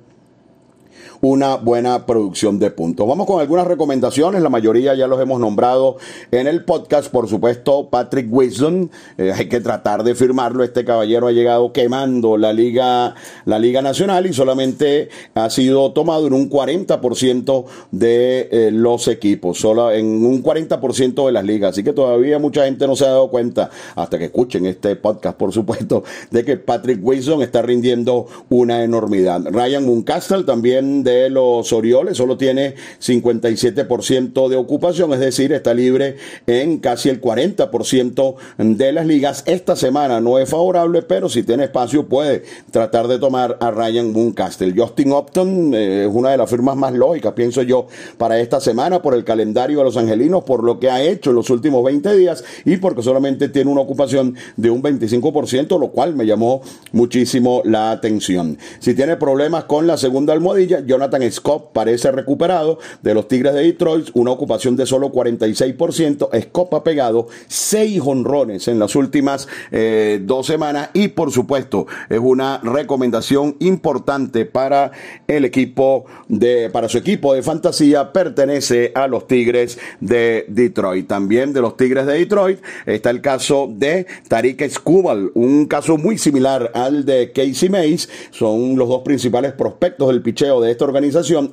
una 1.24 1.54
buena 1.54 2.04
producción 2.04 2.58
de 2.58 2.72
puntos. 2.72 3.06
Vamos 3.06 3.28
con 3.28 3.40
algunas 3.40 3.64
recomendaciones, 3.64 4.42
la 4.42 4.48
mayoría 4.48 4.96
ya 4.96 5.06
los 5.06 5.20
hemos 5.20 5.38
nombrado 5.38 5.96
en 6.32 6.48
el 6.48 6.64
podcast, 6.64 7.12
por 7.12 7.28
supuesto, 7.28 7.88
Patrick 7.90 8.26
Wilson, 8.28 8.90
eh, 9.16 9.32
hay 9.32 9.48
que 9.48 9.60
tratar 9.60 10.02
de 10.02 10.16
firmarlo, 10.16 10.64
este 10.64 10.84
caballero 10.84 11.28
ha 11.28 11.30
llegado 11.32 11.72
quemando 11.72 12.36
la 12.36 12.52
liga, 12.52 13.14
la 13.44 13.60
liga 13.60 13.80
nacional 13.82 14.26
y 14.26 14.32
solamente 14.32 15.10
ha 15.34 15.48
sido 15.48 15.92
tomado 15.92 16.26
en 16.26 16.32
un 16.32 16.50
40% 16.50 17.66
de 17.92 18.48
eh, 18.50 18.70
los 18.72 19.06
equipos, 19.06 19.60
solo 19.60 19.92
en 19.92 20.26
un 20.26 20.42
40% 20.42 21.26
de 21.26 21.30
las 21.30 21.44
ligas, 21.44 21.70
así 21.70 21.84
que 21.84 21.92
todavía 21.92 22.40
mucha 22.40 22.64
gente 22.64 22.88
no 22.88 22.96
se 22.96 23.04
ha 23.04 23.10
dado 23.10 23.30
cuenta, 23.30 23.70
hasta 23.94 24.18
que 24.18 24.24
escuchen 24.24 24.66
este 24.66 24.96
podcast, 24.96 25.38
por 25.38 25.52
supuesto, 25.52 26.02
de 26.32 26.44
que 26.44 26.56
Patrick 26.56 26.98
Wilson 27.00 27.42
está 27.42 27.62
rindiendo 27.62 28.26
una 28.50 28.82
enormidad. 28.82 29.40
Ryan 29.52 29.86
Mooncastle 29.86 30.42
también 30.42 31.04
de 31.04 31.11
los 31.30 31.72
Orioles 31.72 32.16
solo 32.16 32.36
tiene 32.36 32.74
57% 33.00 34.48
de 34.48 34.56
ocupación, 34.56 35.12
es 35.12 35.20
decir, 35.20 35.52
está 35.52 35.74
libre 35.74 36.16
en 36.46 36.78
casi 36.78 37.08
el 37.08 37.20
40% 37.20 38.34
de 38.58 38.92
las 38.92 39.06
ligas. 39.06 39.44
Esta 39.46 39.76
semana 39.76 40.20
no 40.20 40.38
es 40.38 40.48
favorable, 40.48 41.02
pero 41.02 41.28
si 41.28 41.42
tiene 41.42 41.64
espacio 41.64 42.06
puede 42.06 42.42
tratar 42.70 43.08
de 43.08 43.18
tomar 43.18 43.58
a 43.60 43.70
Ryan 43.70 44.12
Mooncastle. 44.12 44.74
Justin 44.76 45.12
Upton 45.12 45.74
eh, 45.74 46.06
es 46.08 46.14
una 46.14 46.30
de 46.30 46.36
las 46.36 46.50
firmas 46.50 46.76
más 46.76 46.92
lógicas, 46.92 47.32
pienso 47.32 47.62
yo, 47.62 47.86
para 48.18 48.38
esta 48.40 48.60
semana 48.60 49.02
por 49.02 49.14
el 49.14 49.24
calendario 49.24 49.78
de 49.78 49.84
los 49.84 49.96
angelinos, 49.96 50.44
por 50.44 50.64
lo 50.64 50.78
que 50.78 50.90
ha 50.90 51.02
hecho 51.02 51.30
en 51.30 51.36
los 51.36 51.50
últimos 51.50 51.84
20 51.84 52.16
días 52.16 52.44
y 52.64 52.76
porque 52.76 53.02
solamente 53.02 53.48
tiene 53.48 53.70
una 53.70 53.80
ocupación 53.80 54.36
de 54.56 54.70
un 54.70 54.82
25%, 54.82 55.78
lo 55.78 55.88
cual 55.88 56.14
me 56.14 56.26
llamó 56.26 56.62
muchísimo 56.92 57.62
la 57.64 57.90
atención. 57.90 58.58
Si 58.78 58.94
tiene 58.94 59.16
problemas 59.16 59.64
con 59.64 59.86
la 59.86 59.96
segunda 59.96 60.32
almohadilla, 60.32 60.80
yo 60.80 60.98
Jonathan 61.02 61.32
Scott 61.32 61.72
parece 61.72 62.12
recuperado 62.12 62.78
de 63.02 63.12
los 63.12 63.26
Tigres 63.26 63.54
de 63.54 63.62
Detroit, 63.62 64.10
una 64.14 64.30
ocupación 64.30 64.76
de 64.76 64.86
solo 64.86 65.10
46%. 65.10 66.28
Scott 66.42 66.74
ha 66.74 66.84
pegado 66.84 67.26
seis 67.48 68.00
honrones 68.04 68.68
en 68.68 68.78
las 68.78 68.94
últimas 68.94 69.48
eh, 69.72 70.20
dos 70.22 70.46
semanas 70.46 70.90
y 70.94 71.08
por 71.08 71.32
supuesto 71.32 71.86
es 72.08 72.20
una 72.20 72.60
recomendación 72.62 73.56
importante 73.58 74.44
para 74.44 74.92
el 75.26 75.44
equipo 75.44 76.04
de, 76.28 76.70
para 76.70 76.88
su 76.88 76.98
equipo 76.98 77.34
de 77.34 77.42
fantasía, 77.42 78.12
pertenece 78.12 78.92
a 78.94 79.08
los 79.08 79.26
Tigres 79.26 79.78
de 79.98 80.44
Detroit. 80.48 81.08
También 81.08 81.52
de 81.52 81.62
los 81.62 81.76
Tigres 81.76 82.06
de 82.06 82.14
Detroit 82.14 82.60
está 82.86 83.10
el 83.10 83.20
caso 83.20 83.68
de 83.68 84.06
Tariq 84.28 84.68
Skubal, 84.70 85.32
un 85.34 85.66
caso 85.66 85.96
muy 85.96 86.16
similar 86.16 86.70
al 86.74 87.04
de 87.04 87.32
Casey 87.32 87.68
Mays. 87.68 88.08
Son 88.30 88.76
los 88.76 88.88
dos 88.88 89.02
principales 89.02 89.52
prospectos 89.52 90.08
del 90.08 90.22
picheo 90.22 90.60
de 90.60 90.70
esta 90.70 90.84
organización. 90.84 90.91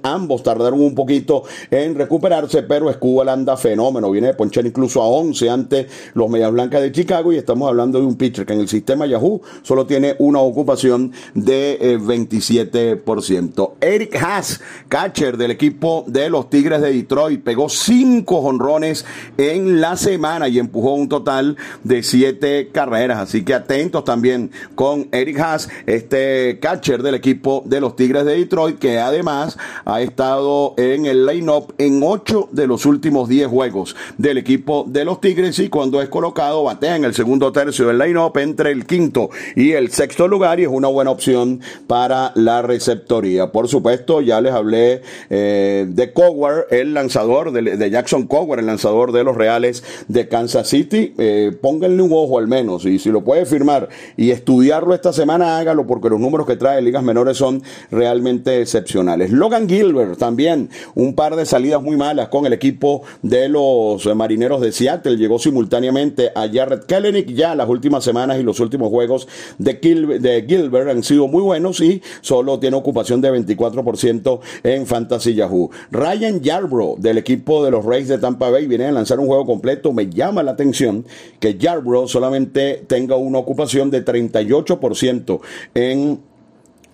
Ambos 0.03 0.43
tardaron 0.43 0.81
un 0.81 0.95
poquito 0.95 1.43
en 1.71 1.95
recuperarse, 1.95 2.63
pero 2.63 2.91
Skubal 2.91 3.29
anda 3.29 3.57
fenómeno. 3.57 4.11
Viene 4.11 4.27
de 4.27 4.33
ponchar 4.33 4.65
incluso 4.65 5.01
a 5.01 5.07
11 5.07 5.49
ante 5.49 5.87
los 6.13 6.29
Medias 6.29 6.51
Blancas 6.51 6.81
de 6.81 6.91
Chicago 6.91 7.31
y 7.33 7.37
estamos 7.37 7.67
hablando 7.67 7.99
de 7.99 8.05
un 8.05 8.15
pitcher 8.15 8.45
que 8.45 8.53
en 8.53 8.61
el 8.61 8.67
sistema 8.67 9.05
Yahoo 9.05 9.41
solo 9.61 9.85
tiene 9.85 10.15
una 10.19 10.39
ocupación 10.39 11.11
de 11.33 11.99
27%. 11.99 13.71
Eh, 13.81 13.95
Eric 13.95 14.15
Haas, 14.21 14.61
catcher 14.87 15.37
del 15.37 15.51
equipo 15.51 16.03
de 16.07 16.29
los 16.29 16.49
Tigres 16.49 16.81
de 16.81 16.93
Detroit, 16.93 17.43
pegó 17.43 17.69
cinco 17.69 18.37
honrones 18.37 19.05
en 19.37 19.81
la 19.81 19.97
semana 19.97 20.47
y 20.47 20.59
empujó 20.59 20.93
un 20.93 21.09
total 21.09 21.57
de 21.83 22.03
siete 22.03 22.69
carreras. 22.71 23.19
Así 23.19 23.43
que 23.43 23.53
atentos 23.53 24.03
también 24.03 24.51
con 24.75 25.07
Eric 25.11 25.39
Haas, 25.39 25.69
este 25.85 26.59
catcher 26.61 27.03
del 27.03 27.15
equipo 27.15 27.63
de 27.65 27.81
los 27.81 27.95
Tigres 27.95 28.25
de 28.25 28.37
Detroit, 28.37 28.79
que 28.79 28.99
además 29.19 29.57
ha 29.83 30.01
estado 30.01 30.75
en 30.77 31.05
el 31.05 31.25
line-up 31.25 31.73
en 31.77 32.01
ocho 32.03 32.47
de 32.53 32.67
los 32.67 32.85
últimos 32.85 33.27
diez 33.27 33.47
juegos 33.47 33.95
del 34.17 34.37
equipo 34.37 34.85
de 34.87 35.03
los 35.03 35.19
Tigres 35.19 35.59
y 35.59 35.67
cuando 35.67 36.01
es 36.01 36.07
colocado 36.07 36.63
batea 36.63 36.95
en 36.95 37.03
el 37.03 37.13
segundo 37.13 37.51
tercio 37.51 37.87
del 37.87 37.97
line-up 37.97 38.37
entre 38.37 38.71
el 38.71 38.85
quinto 38.85 39.29
y 39.55 39.73
el 39.73 39.91
sexto 39.91 40.27
lugar 40.27 40.59
y 40.59 40.63
es 40.63 40.69
una 40.69 40.87
buena 40.87 41.11
opción 41.11 41.59
para 41.87 42.31
la 42.35 42.61
receptoría. 42.61 43.51
Por 43.51 43.67
supuesto, 43.67 44.21
ya 44.21 44.39
les 44.39 44.53
hablé 44.53 45.01
eh, 45.29 45.85
de 45.89 46.13
Coward, 46.13 46.67
el 46.71 46.93
lanzador 46.93 47.51
de, 47.51 47.89
Jackson 47.89 48.25
Coward, 48.25 48.59
el 48.59 48.67
lanzador 48.67 49.11
de 49.11 49.25
los 49.25 49.35
Reales 49.35 49.83
de 50.07 50.29
Kansas 50.29 50.69
City. 50.69 51.13
Eh, 51.17 51.51
pónganle 51.61 52.01
un 52.01 52.13
ojo 52.13 52.39
al 52.39 52.47
menos 52.47 52.85
y 52.85 52.99
si 52.99 53.09
lo 53.09 53.21
puede 53.21 53.45
firmar 53.45 53.89
y 54.15 54.31
estudiarlo 54.31 54.93
esta 54.93 55.11
semana, 55.11 55.57
hágalo 55.57 55.85
porque 55.85 56.09
los 56.09 56.21
números 56.21 56.47
que 56.47 56.55
trae 56.55 56.81
ligas 56.81 57.03
menores 57.03 57.35
son 57.35 57.61
realmente 57.91 58.61
excepcionales. 58.61 59.08
Logan 59.17 59.67
Gilbert 59.67 60.17
también, 60.17 60.69
un 60.95 61.15
par 61.15 61.35
de 61.35 61.45
salidas 61.45 61.81
muy 61.81 61.97
malas 61.97 62.29
con 62.29 62.45
el 62.45 62.53
equipo 62.53 63.03
de 63.21 63.49
los 63.49 64.05
marineros 64.15 64.61
de 64.61 64.71
Seattle. 64.71 65.17
Llegó 65.17 65.39
simultáneamente 65.39 66.31
a 66.35 66.47
Jared 66.51 66.83
Kellenick. 66.83 67.29
Ya 67.33 67.55
las 67.55 67.69
últimas 67.69 68.03
semanas 68.03 68.39
y 68.39 68.43
los 68.43 68.59
últimos 68.59 68.89
juegos 68.89 69.27
de, 69.57 69.73
de 70.19 70.45
Gilbert 70.47 70.89
han 70.89 71.03
sido 71.03 71.27
muy 71.27 71.41
buenos 71.41 71.79
y 71.81 72.01
solo 72.21 72.59
tiene 72.59 72.77
ocupación 72.77 73.21
de 73.21 73.31
24% 73.31 74.39
en 74.63 74.85
Fantasy 74.85 75.33
Yahoo. 75.35 75.69
Ryan 75.91 76.41
Yarbrough 76.41 76.99
del 76.99 77.17
equipo 77.17 77.63
de 77.63 77.71
los 77.71 77.85
Rays 77.85 78.07
de 78.07 78.17
Tampa 78.17 78.49
Bay 78.49 78.67
viene 78.67 78.85
a 78.85 78.91
lanzar 78.91 79.19
un 79.19 79.27
juego 79.27 79.45
completo. 79.45 79.93
Me 79.93 80.09
llama 80.09 80.43
la 80.43 80.51
atención 80.51 81.05
que 81.39 81.57
Yarbrough 81.57 82.07
solamente 82.07 82.83
tenga 82.87 83.15
una 83.15 83.39
ocupación 83.39 83.91
de 83.91 84.03
38% 84.03 85.39
en 85.73 86.28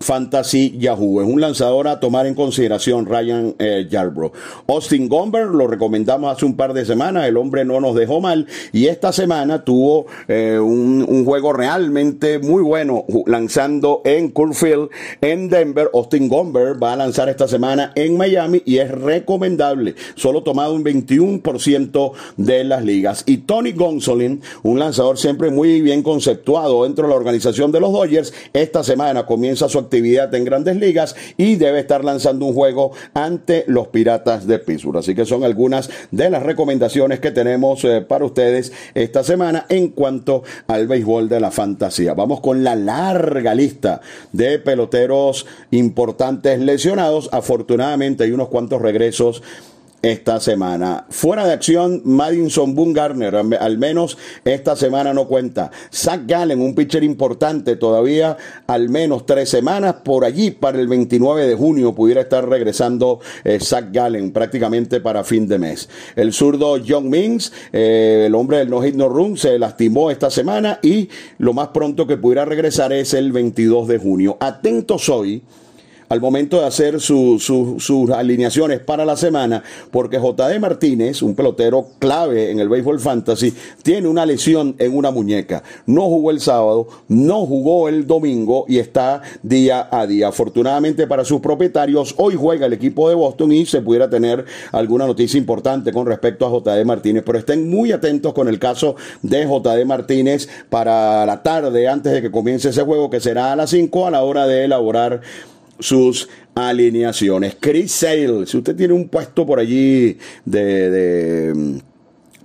Fantasy 0.00 0.76
Yahoo. 0.78 1.20
Es 1.20 1.26
un 1.26 1.40
lanzador 1.40 1.88
a 1.88 2.00
tomar 2.00 2.26
en 2.26 2.34
consideración 2.34 3.06
Ryan 3.06 3.54
eh, 3.58 3.86
Yarbrough. 3.90 4.32
Austin 4.68 5.08
Gomber 5.08 5.46
lo 5.46 5.66
recomendamos 5.66 6.34
hace 6.34 6.44
un 6.44 6.56
par 6.56 6.72
de 6.74 6.84
semanas. 6.84 7.26
El 7.26 7.36
hombre 7.36 7.64
no 7.64 7.80
nos 7.80 7.94
dejó 7.94 8.20
mal. 8.20 8.46
Y 8.72 8.86
esta 8.86 9.12
semana 9.12 9.64
tuvo 9.64 10.06
eh, 10.28 10.58
un, 10.58 11.24
juego 11.24 11.52
realmente 11.52 12.38
muy 12.38 12.62
bueno 12.62 13.04
lanzando 13.26 14.02
en 14.04 14.30
Curfield 14.30 14.90
en 15.20 15.48
Denver. 15.48 15.90
Austin 15.92 16.28
Gomber 16.28 16.80
va 16.80 16.92
a 16.92 16.96
lanzar 16.96 17.28
esta 17.28 17.48
semana 17.48 17.92
en 17.94 18.16
Miami 18.16 18.62
y 18.64 18.78
es 18.78 18.90
recomendable. 18.90 19.94
Solo 20.14 20.42
tomado 20.42 20.74
un 20.74 20.84
21% 20.84 22.12
de 22.36 22.64
las 22.64 22.84
ligas. 22.84 23.24
Y 23.26 23.38
Tony 23.38 23.72
Gonsolin, 23.72 24.42
un 24.62 24.78
lanzador 24.78 25.18
siempre 25.18 25.50
muy 25.50 25.80
bien 25.80 26.02
conceptuado 26.02 26.84
dentro 26.84 27.04
de 27.04 27.10
la 27.10 27.16
organización 27.16 27.72
de 27.72 27.80
los 27.80 27.92
Dodgers, 27.92 28.32
esta 28.52 28.84
semana 28.84 29.26
comienza 29.26 29.68
su 29.68 29.78
actividad 29.86 30.34
en 30.34 30.44
grandes 30.44 30.76
ligas 30.76 31.16
y 31.36 31.56
debe 31.56 31.80
estar 31.80 32.04
lanzando 32.04 32.46
un 32.46 32.54
juego 32.54 32.92
ante 33.14 33.64
los 33.66 33.88
Piratas 33.88 34.46
de 34.46 34.58
Pittsburgh. 34.58 34.98
Así 34.98 35.14
que 35.14 35.24
son 35.24 35.44
algunas 35.44 35.90
de 36.10 36.30
las 36.30 36.42
recomendaciones 36.42 37.20
que 37.20 37.30
tenemos 37.30 37.84
eh, 37.84 38.00
para 38.00 38.24
ustedes 38.24 38.72
esta 38.94 39.24
semana 39.24 39.66
en 39.68 39.88
cuanto 39.88 40.42
al 40.66 40.86
béisbol 40.86 41.28
de 41.28 41.40
la 41.40 41.50
fantasía. 41.50 42.14
Vamos 42.14 42.40
con 42.40 42.64
la 42.64 42.74
larga 42.74 43.54
lista 43.54 44.00
de 44.32 44.58
peloteros 44.58 45.46
importantes 45.70 46.58
lesionados. 46.58 47.28
Afortunadamente 47.32 48.24
hay 48.24 48.32
unos 48.32 48.48
cuantos 48.48 48.82
regresos 48.82 49.42
esta 50.02 50.40
semana. 50.40 51.06
Fuera 51.10 51.46
de 51.46 51.52
acción, 51.52 52.02
Madison 52.04 52.74
Bungarner, 52.74 53.34
al 53.34 53.78
menos 53.78 54.16
esta 54.44 54.76
semana 54.76 55.12
no 55.12 55.26
cuenta. 55.26 55.70
Zach 55.92 56.22
Gallen, 56.26 56.60
un 56.60 56.74
pitcher 56.74 57.02
importante 57.02 57.76
todavía, 57.76 58.36
al 58.66 58.88
menos 58.88 59.26
tres 59.26 59.48
semanas. 59.48 59.96
Por 60.04 60.24
allí, 60.24 60.50
para 60.50 60.80
el 60.80 60.88
29 60.88 61.46
de 61.46 61.54
junio, 61.54 61.94
pudiera 61.94 62.20
estar 62.22 62.48
regresando 62.48 63.20
eh, 63.44 63.58
Zach 63.60 63.86
Gallen 63.92 64.32
prácticamente 64.32 65.00
para 65.00 65.24
fin 65.24 65.48
de 65.48 65.58
mes. 65.58 65.88
El 66.14 66.32
zurdo 66.32 66.76
John 66.86 67.10
Mings, 67.10 67.52
eh, 67.72 68.24
el 68.26 68.34
hombre 68.34 68.58
del 68.58 68.70
no 68.70 68.82
hit 68.82 68.94
no 68.94 69.08
run, 69.08 69.36
se 69.36 69.58
lastimó 69.58 70.10
esta 70.10 70.30
semana 70.30 70.78
y 70.82 71.08
lo 71.38 71.52
más 71.52 71.68
pronto 71.68 72.06
que 72.06 72.16
pudiera 72.16 72.44
regresar 72.44 72.92
es 72.92 73.14
el 73.14 73.32
22 73.32 73.88
de 73.88 73.98
junio. 73.98 74.36
Atentos 74.40 75.08
hoy 75.08 75.42
al 76.08 76.20
momento 76.20 76.60
de 76.60 76.66
hacer 76.66 77.00
sus 77.00 78.10
alineaciones 78.14 78.80
para 78.80 79.04
la 79.04 79.16
semana, 79.16 79.62
porque 79.90 80.18
JD 80.18 80.58
Martínez, 80.60 81.22
un 81.22 81.34
pelotero 81.34 81.86
clave 81.98 82.50
en 82.50 82.60
el 82.60 82.68
béisbol 82.68 83.00
fantasy, 83.00 83.52
tiene 83.82 84.08
una 84.08 84.26
lesión 84.26 84.74
en 84.78 84.96
una 84.96 85.10
muñeca. 85.10 85.62
No 85.86 86.02
jugó 86.02 86.30
el 86.30 86.40
sábado, 86.40 86.88
no 87.08 87.46
jugó 87.46 87.88
el 87.88 88.06
domingo 88.06 88.64
y 88.68 88.78
está 88.78 89.22
día 89.42 89.88
a 89.90 90.06
día. 90.06 90.28
Afortunadamente 90.28 91.06
para 91.06 91.24
sus 91.24 91.40
propietarios, 91.40 92.14
hoy 92.18 92.34
juega 92.34 92.66
el 92.66 92.72
equipo 92.72 93.08
de 93.08 93.14
Boston 93.14 93.52
y 93.52 93.66
se 93.66 93.82
pudiera 93.82 94.08
tener 94.08 94.44
alguna 94.72 95.06
noticia 95.06 95.38
importante 95.38 95.92
con 95.92 96.06
respecto 96.06 96.46
a 96.46 96.50
JD 96.50 96.84
Martínez, 96.84 97.22
pero 97.24 97.38
estén 97.38 97.68
muy 97.68 97.92
atentos 97.92 98.32
con 98.32 98.48
el 98.48 98.58
caso 98.58 98.96
de 99.22 99.44
JD 99.44 99.84
Martínez 99.84 100.48
para 100.68 101.26
la 101.26 101.42
tarde 101.42 101.88
antes 101.88 102.12
de 102.12 102.22
que 102.22 102.30
comience 102.30 102.68
ese 102.68 102.82
juego 102.82 103.10
que 103.10 103.20
será 103.20 103.52
a 103.52 103.56
las 103.56 103.70
5 103.70 104.06
a 104.06 104.10
la 104.10 104.22
hora 104.22 104.46
de 104.46 104.64
elaborar 104.64 105.20
sus 105.78 106.28
alineaciones. 106.54 107.56
Chris 107.58 107.92
Sale, 107.92 108.46
si 108.46 108.56
usted 108.56 108.76
tiene 108.76 108.94
un 108.94 109.08
puesto 109.08 109.46
por 109.46 109.58
allí 109.58 110.18
de, 110.44 110.90
de 110.90 111.80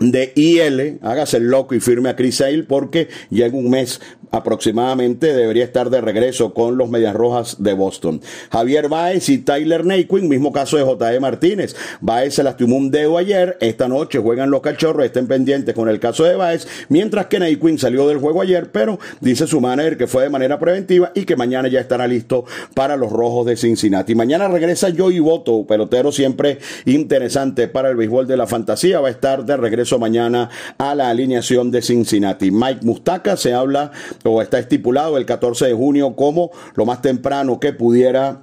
de 0.01 0.33
IL, 0.35 0.99
hágase 1.03 1.37
el 1.37 1.43
loco 1.43 1.75
y 1.75 1.79
firme 1.79 2.09
a 2.09 2.15
Chris 2.15 2.37
Sale 2.37 2.63
porque 2.63 3.07
ya 3.29 3.45
en 3.45 3.53
un 3.55 3.69
mes 3.69 4.01
aproximadamente 4.31 5.33
debería 5.33 5.63
estar 5.63 5.89
de 5.89 6.01
regreso 6.01 6.53
con 6.53 6.77
los 6.77 6.89
Medias 6.89 7.15
Rojas 7.15 7.57
de 7.59 7.73
Boston. 7.73 8.21
Javier 8.51 8.89
Baez 8.89 9.29
y 9.29 9.39
Tyler 9.39 9.85
Naquin, 9.85 10.27
mismo 10.27 10.51
caso 10.51 10.77
de 10.77 10.83
J.E. 10.83 11.19
Martínez. 11.19 11.75
Baez 11.99 12.35
se 12.35 12.43
lastimó 12.43 12.77
un 12.77 12.91
dedo 12.91 13.17
ayer, 13.17 13.57
esta 13.61 13.87
noche 13.87 14.19
juegan 14.19 14.49
los 14.49 14.61
cachorros, 14.61 15.05
estén 15.05 15.27
pendientes 15.27 15.75
con 15.75 15.89
el 15.89 15.99
caso 15.99 16.23
de 16.23 16.35
Baez, 16.35 16.67
mientras 16.89 17.27
que 17.27 17.39
Naquin 17.39 17.77
salió 17.77 18.07
del 18.07 18.17
juego 18.17 18.41
ayer, 18.41 18.71
pero 18.71 18.99
dice 19.19 19.47
su 19.47 19.61
manager 19.61 19.97
que 19.97 20.07
fue 20.07 20.23
de 20.23 20.29
manera 20.29 20.59
preventiva 20.59 21.11
y 21.13 21.25
que 21.25 21.35
mañana 21.35 21.67
ya 21.67 21.79
estará 21.79 22.07
listo 22.07 22.45
para 22.73 22.95
los 22.95 23.11
Rojos 23.11 23.45
de 23.45 23.57
Cincinnati. 23.57 24.15
Mañana 24.15 24.47
regresa 24.47 24.89
Joey 24.95 25.19
Boto, 25.19 25.65
pelotero 25.65 26.11
siempre 26.11 26.59
interesante 26.85 27.67
para 27.67 27.89
el 27.89 27.95
béisbol 27.95 28.27
de 28.27 28.37
la 28.37 28.47
fantasía, 28.47 28.99
va 28.99 29.09
a 29.09 29.11
estar 29.11 29.45
de 29.45 29.57
regreso 29.57 29.99
mañana 29.99 30.49
a 30.77 30.95
la 30.95 31.09
alineación 31.09 31.71
de 31.71 31.81
Cincinnati. 31.81 32.51
Mike 32.51 32.81
Mustaca 32.83 33.37
se 33.37 33.53
habla 33.53 33.91
o 34.23 34.41
está 34.41 34.60
estipulado 34.60 35.17
el 35.17 35.25
14 35.25 35.67
de 35.67 35.73
junio 35.73 36.15
como 36.15 36.51
lo 36.75 36.86
más 36.86 37.01
temprano 37.01 37.60
que 37.60 37.73
pudiera 37.73 38.41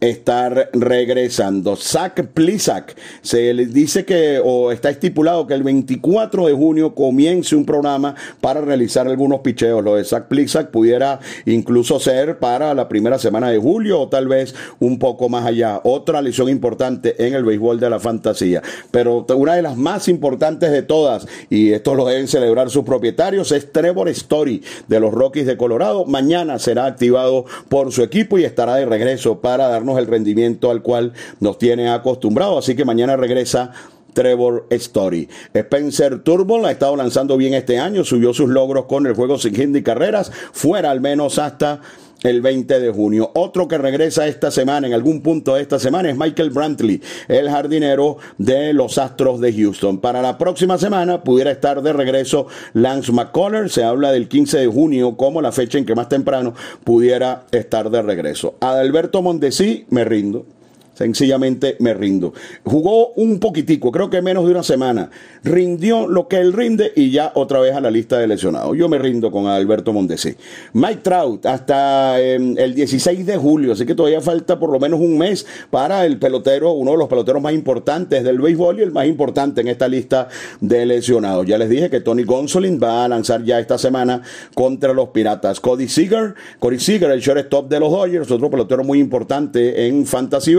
estar 0.00 0.70
regresando. 0.72 1.76
Zach 1.76 2.22
Plisak 2.32 2.96
se 3.20 3.52
le 3.52 3.66
dice 3.66 4.04
que 4.04 4.40
o 4.42 4.70
está 4.70 4.90
estipulado 4.90 5.46
que 5.46 5.54
el 5.54 5.62
24 5.62 6.46
de 6.46 6.52
junio 6.52 6.94
comience 6.94 7.56
un 7.56 7.64
programa 7.64 8.14
para 8.40 8.60
realizar 8.60 9.08
algunos 9.08 9.40
picheos. 9.40 9.82
Lo 9.82 9.96
de 9.96 10.04
Zach 10.04 10.26
Plisak 10.28 10.70
pudiera 10.70 11.18
incluso 11.46 11.98
ser 11.98 12.38
para 12.38 12.74
la 12.74 12.88
primera 12.88 13.18
semana 13.18 13.50
de 13.50 13.58
julio 13.58 14.00
o 14.00 14.08
tal 14.08 14.28
vez 14.28 14.54
un 14.78 14.98
poco 14.98 15.28
más 15.28 15.44
allá. 15.44 15.80
Otra 15.84 16.22
lesión 16.22 16.48
importante 16.48 17.26
en 17.26 17.34
el 17.34 17.44
béisbol 17.44 17.80
de 17.80 17.90
la 17.90 17.98
fantasía. 17.98 18.62
Pero 18.90 19.26
una 19.34 19.54
de 19.54 19.62
las 19.62 19.76
más 19.76 20.08
importantes 20.08 20.70
de 20.70 20.82
todas, 20.82 21.26
y 21.50 21.72
esto 21.72 21.94
lo 21.94 22.06
deben 22.06 22.28
celebrar 22.28 22.70
sus 22.70 22.84
propietarios, 22.84 23.50
es 23.52 23.72
Trevor 23.72 24.08
Story 24.10 24.62
de 24.86 25.00
los 25.00 25.12
Rockies 25.12 25.46
de 25.46 25.56
Colorado. 25.56 26.04
Mañana 26.04 26.58
será 26.58 26.86
activado 26.86 27.44
por 27.68 27.92
su 27.92 28.02
equipo 28.02 28.38
y 28.38 28.44
estará 28.44 28.76
de 28.76 28.86
regreso 28.86 29.40
para 29.40 29.68
darnos 29.68 29.87
el 29.96 30.08
rendimiento 30.08 30.72
al 30.72 30.82
cual 30.82 31.12
nos 31.38 31.56
tiene 31.56 31.88
acostumbrado. 31.88 32.58
Así 32.58 32.74
que 32.74 32.84
mañana 32.84 33.16
regresa 33.16 33.72
Trevor 34.12 34.66
Story. 34.70 35.28
Spencer 35.54 36.18
Turbo 36.24 36.66
ha 36.66 36.72
estado 36.72 36.96
lanzando 36.96 37.36
bien 37.36 37.54
este 37.54 37.78
año, 37.78 38.02
subió 38.02 38.34
sus 38.34 38.48
logros 38.48 38.86
con 38.86 39.06
el 39.06 39.14
juego 39.14 39.38
sin 39.38 39.54
carreras, 39.84 40.32
fuera 40.52 40.90
al 40.90 41.00
menos 41.00 41.38
hasta 41.38 41.80
el 42.22 42.40
20 42.40 42.80
de 42.80 42.90
junio. 42.90 43.30
Otro 43.34 43.68
que 43.68 43.78
regresa 43.78 44.26
esta 44.26 44.50
semana, 44.50 44.86
en 44.86 44.94
algún 44.94 45.22
punto 45.22 45.54
de 45.54 45.62
esta 45.62 45.78
semana, 45.78 46.10
es 46.10 46.16
Michael 46.16 46.50
Brantley, 46.50 47.00
el 47.28 47.48
jardinero 47.48 48.18
de 48.38 48.72
los 48.72 48.98
Astros 48.98 49.40
de 49.40 49.52
Houston. 49.52 49.98
Para 49.98 50.22
la 50.22 50.38
próxima 50.38 50.78
semana 50.78 51.22
pudiera 51.22 51.50
estar 51.50 51.82
de 51.82 51.92
regreso 51.92 52.46
Lance 52.74 53.12
McCullers. 53.12 53.72
Se 53.72 53.84
habla 53.84 54.12
del 54.12 54.28
15 54.28 54.58
de 54.58 54.66
junio 54.66 55.16
como 55.16 55.40
la 55.40 55.52
fecha 55.52 55.78
en 55.78 55.86
que 55.86 55.94
más 55.94 56.08
temprano 56.08 56.54
pudiera 56.84 57.44
estar 57.50 57.90
de 57.90 58.02
regreso. 58.02 58.56
Adalberto 58.60 59.22
Mondesi, 59.22 59.86
me 59.90 60.04
rindo. 60.04 60.57
Sencillamente 60.98 61.76
me 61.78 61.94
rindo. 61.94 62.34
Jugó 62.64 63.12
un 63.12 63.38
poquitico, 63.38 63.92
creo 63.92 64.10
que 64.10 64.20
menos 64.20 64.44
de 64.44 64.50
una 64.50 64.64
semana. 64.64 65.10
Rindió 65.44 66.08
lo 66.08 66.26
que 66.26 66.38
él 66.38 66.52
rinde 66.52 66.90
y 66.96 67.12
ya 67.12 67.30
otra 67.36 67.60
vez 67.60 67.76
a 67.76 67.80
la 67.80 67.88
lista 67.88 68.18
de 68.18 68.26
lesionados. 68.26 68.76
Yo 68.76 68.88
me 68.88 68.98
rindo 68.98 69.30
con 69.30 69.46
Alberto 69.46 69.92
Mondesi. 69.92 70.34
Mike 70.72 71.02
Trout 71.04 71.46
hasta 71.46 72.20
em, 72.20 72.58
el 72.58 72.74
16 72.74 73.24
de 73.24 73.36
julio, 73.36 73.74
así 73.74 73.86
que 73.86 73.94
todavía 73.94 74.20
falta 74.20 74.58
por 74.58 74.72
lo 74.72 74.80
menos 74.80 74.98
un 74.98 75.16
mes 75.16 75.46
para 75.70 76.04
el 76.04 76.18
pelotero, 76.18 76.72
uno 76.72 76.90
de 76.90 76.96
los 76.96 77.06
peloteros 77.06 77.40
más 77.40 77.52
importantes 77.52 78.24
del 78.24 78.40
béisbol 78.40 78.80
y 78.80 78.82
el 78.82 78.90
más 78.90 79.06
importante 79.06 79.60
en 79.60 79.68
esta 79.68 79.86
lista 79.86 80.26
de 80.60 80.84
lesionados. 80.84 81.46
Ya 81.46 81.58
les 81.58 81.68
dije 81.68 81.90
que 81.90 82.00
Tony 82.00 82.24
Gonsolin 82.24 82.80
va 82.82 83.04
a 83.04 83.08
lanzar 83.08 83.44
ya 83.44 83.60
esta 83.60 83.78
semana 83.78 84.20
contra 84.52 84.92
los 84.92 85.10
Piratas. 85.10 85.60
Cody 85.60 85.86
Seager, 85.86 86.34
Cody 86.58 86.80
Seager, 86.80 87.12
el 87.12 87.20
shortstop 87.20 87.68
de 87.68 87.78
los 87.78 87.92
Dodgers, 87.92 88.28
otro 88.32 88.50
pelotero 88.50 88.82
muy 88.82 88.98
importante 88.98 89.86
en 89.86 90.04
Fantasy 90.04 90.56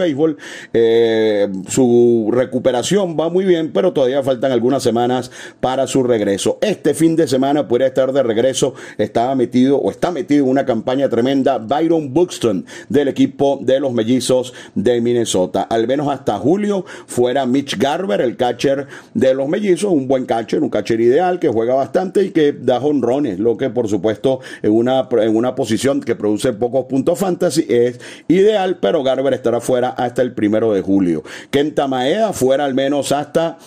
Eh, 0.74 1.48
su 1.68 2.30
recuperación 2.32 3.18
va 3.20 3.30
muy 3.30 3.46
bien, 3.46 3.72
pero 3.74 3.94
todavía 3.94 4.24
faltan 4.24 4.52
algunas 4.52 4.84
semanas 4.84 5.32
para 5.60 5.88
su 5.88 6.04
regreso. 6.04 6.58
Este 6.62 6.94
fin 6.94 7.16
de 7.16 7.28
semana 7.28 7.68
puede 7.68 7.86
estar 7.86 8.12
de 8.14 8.24
regreso. 8.24 8.74
Estaba 8.98 9.36
metido 9.36 9.78
o 9.78 9.92
está 9.92 10.12
metido 10.12 10.46
en 10.46 10.52
una 10.52 10.66
campaña 10.66 11.10
tremenda 11.10 11.58
Byron 11.58 12.14
Buxton 12.14 12.66
del 12.90 13.08
equipo 13.08 13.60
de 13.62 13.80
los 13.80 13.94
mellizos 13.94 14.54
de 14.76 15.02
Minnesota. 15.02 15.64
Al 15.64 15.88
menos 15.88 16.08
hasta 16.08 16.38
julio 16.38 16.86
fuera 17.08 17.46
Mitch 17.46 17.78
Garber, 17.78 18.22
el 18.22 18.38
catcher 18.38 18.88
de 19.14 19.34
los 19.34 19.48
mellizos, 19.48 19.92
un 19.92 20.08
buen 20.08 20.26
catcher, 20.26 20.62
un 20.62 20.70
catcher 20.70 21.00
ideal 21.02 21.40
que 21.40 21.50
juega 21.50 21.74
bastante 21.74 22.24
y 22.24 22.32
que 22.32 22.54
da 22.54 22.80
honrones, 22.80 23.40
lo 23.40 23.58
que 23.58 23.70
por 23.70 23.88
supuesto 23.88 24.40
en 24.62 24.72
una, 24.72 25.08
en 25.12 25.36
una 25.36 25.56
posición 25.56 26.02
que 26.02 26.16
produce 26.16 26.54
pocos 26.54 26.86
puntos 26.86 27.20
fantasy 27.20 27.66
es 27.70 28.00
ideal, 28.28 28.78
pero 28.80 29.04
Garber 29.04 29.34
estará 29.34 29.62
fuera 29.62 29.90
hasta 29.90 30.19
el 30.22 30.34
primero 30.34 30.74
de 30.74 30.82
julio. 30.82 31.24
Kenta 31.50 31.88
Maeda 31.88 32.34
fuera 32.34 32.66
al 32.66 32.74
menos 32.74 33.12
hasta 33.12 33.58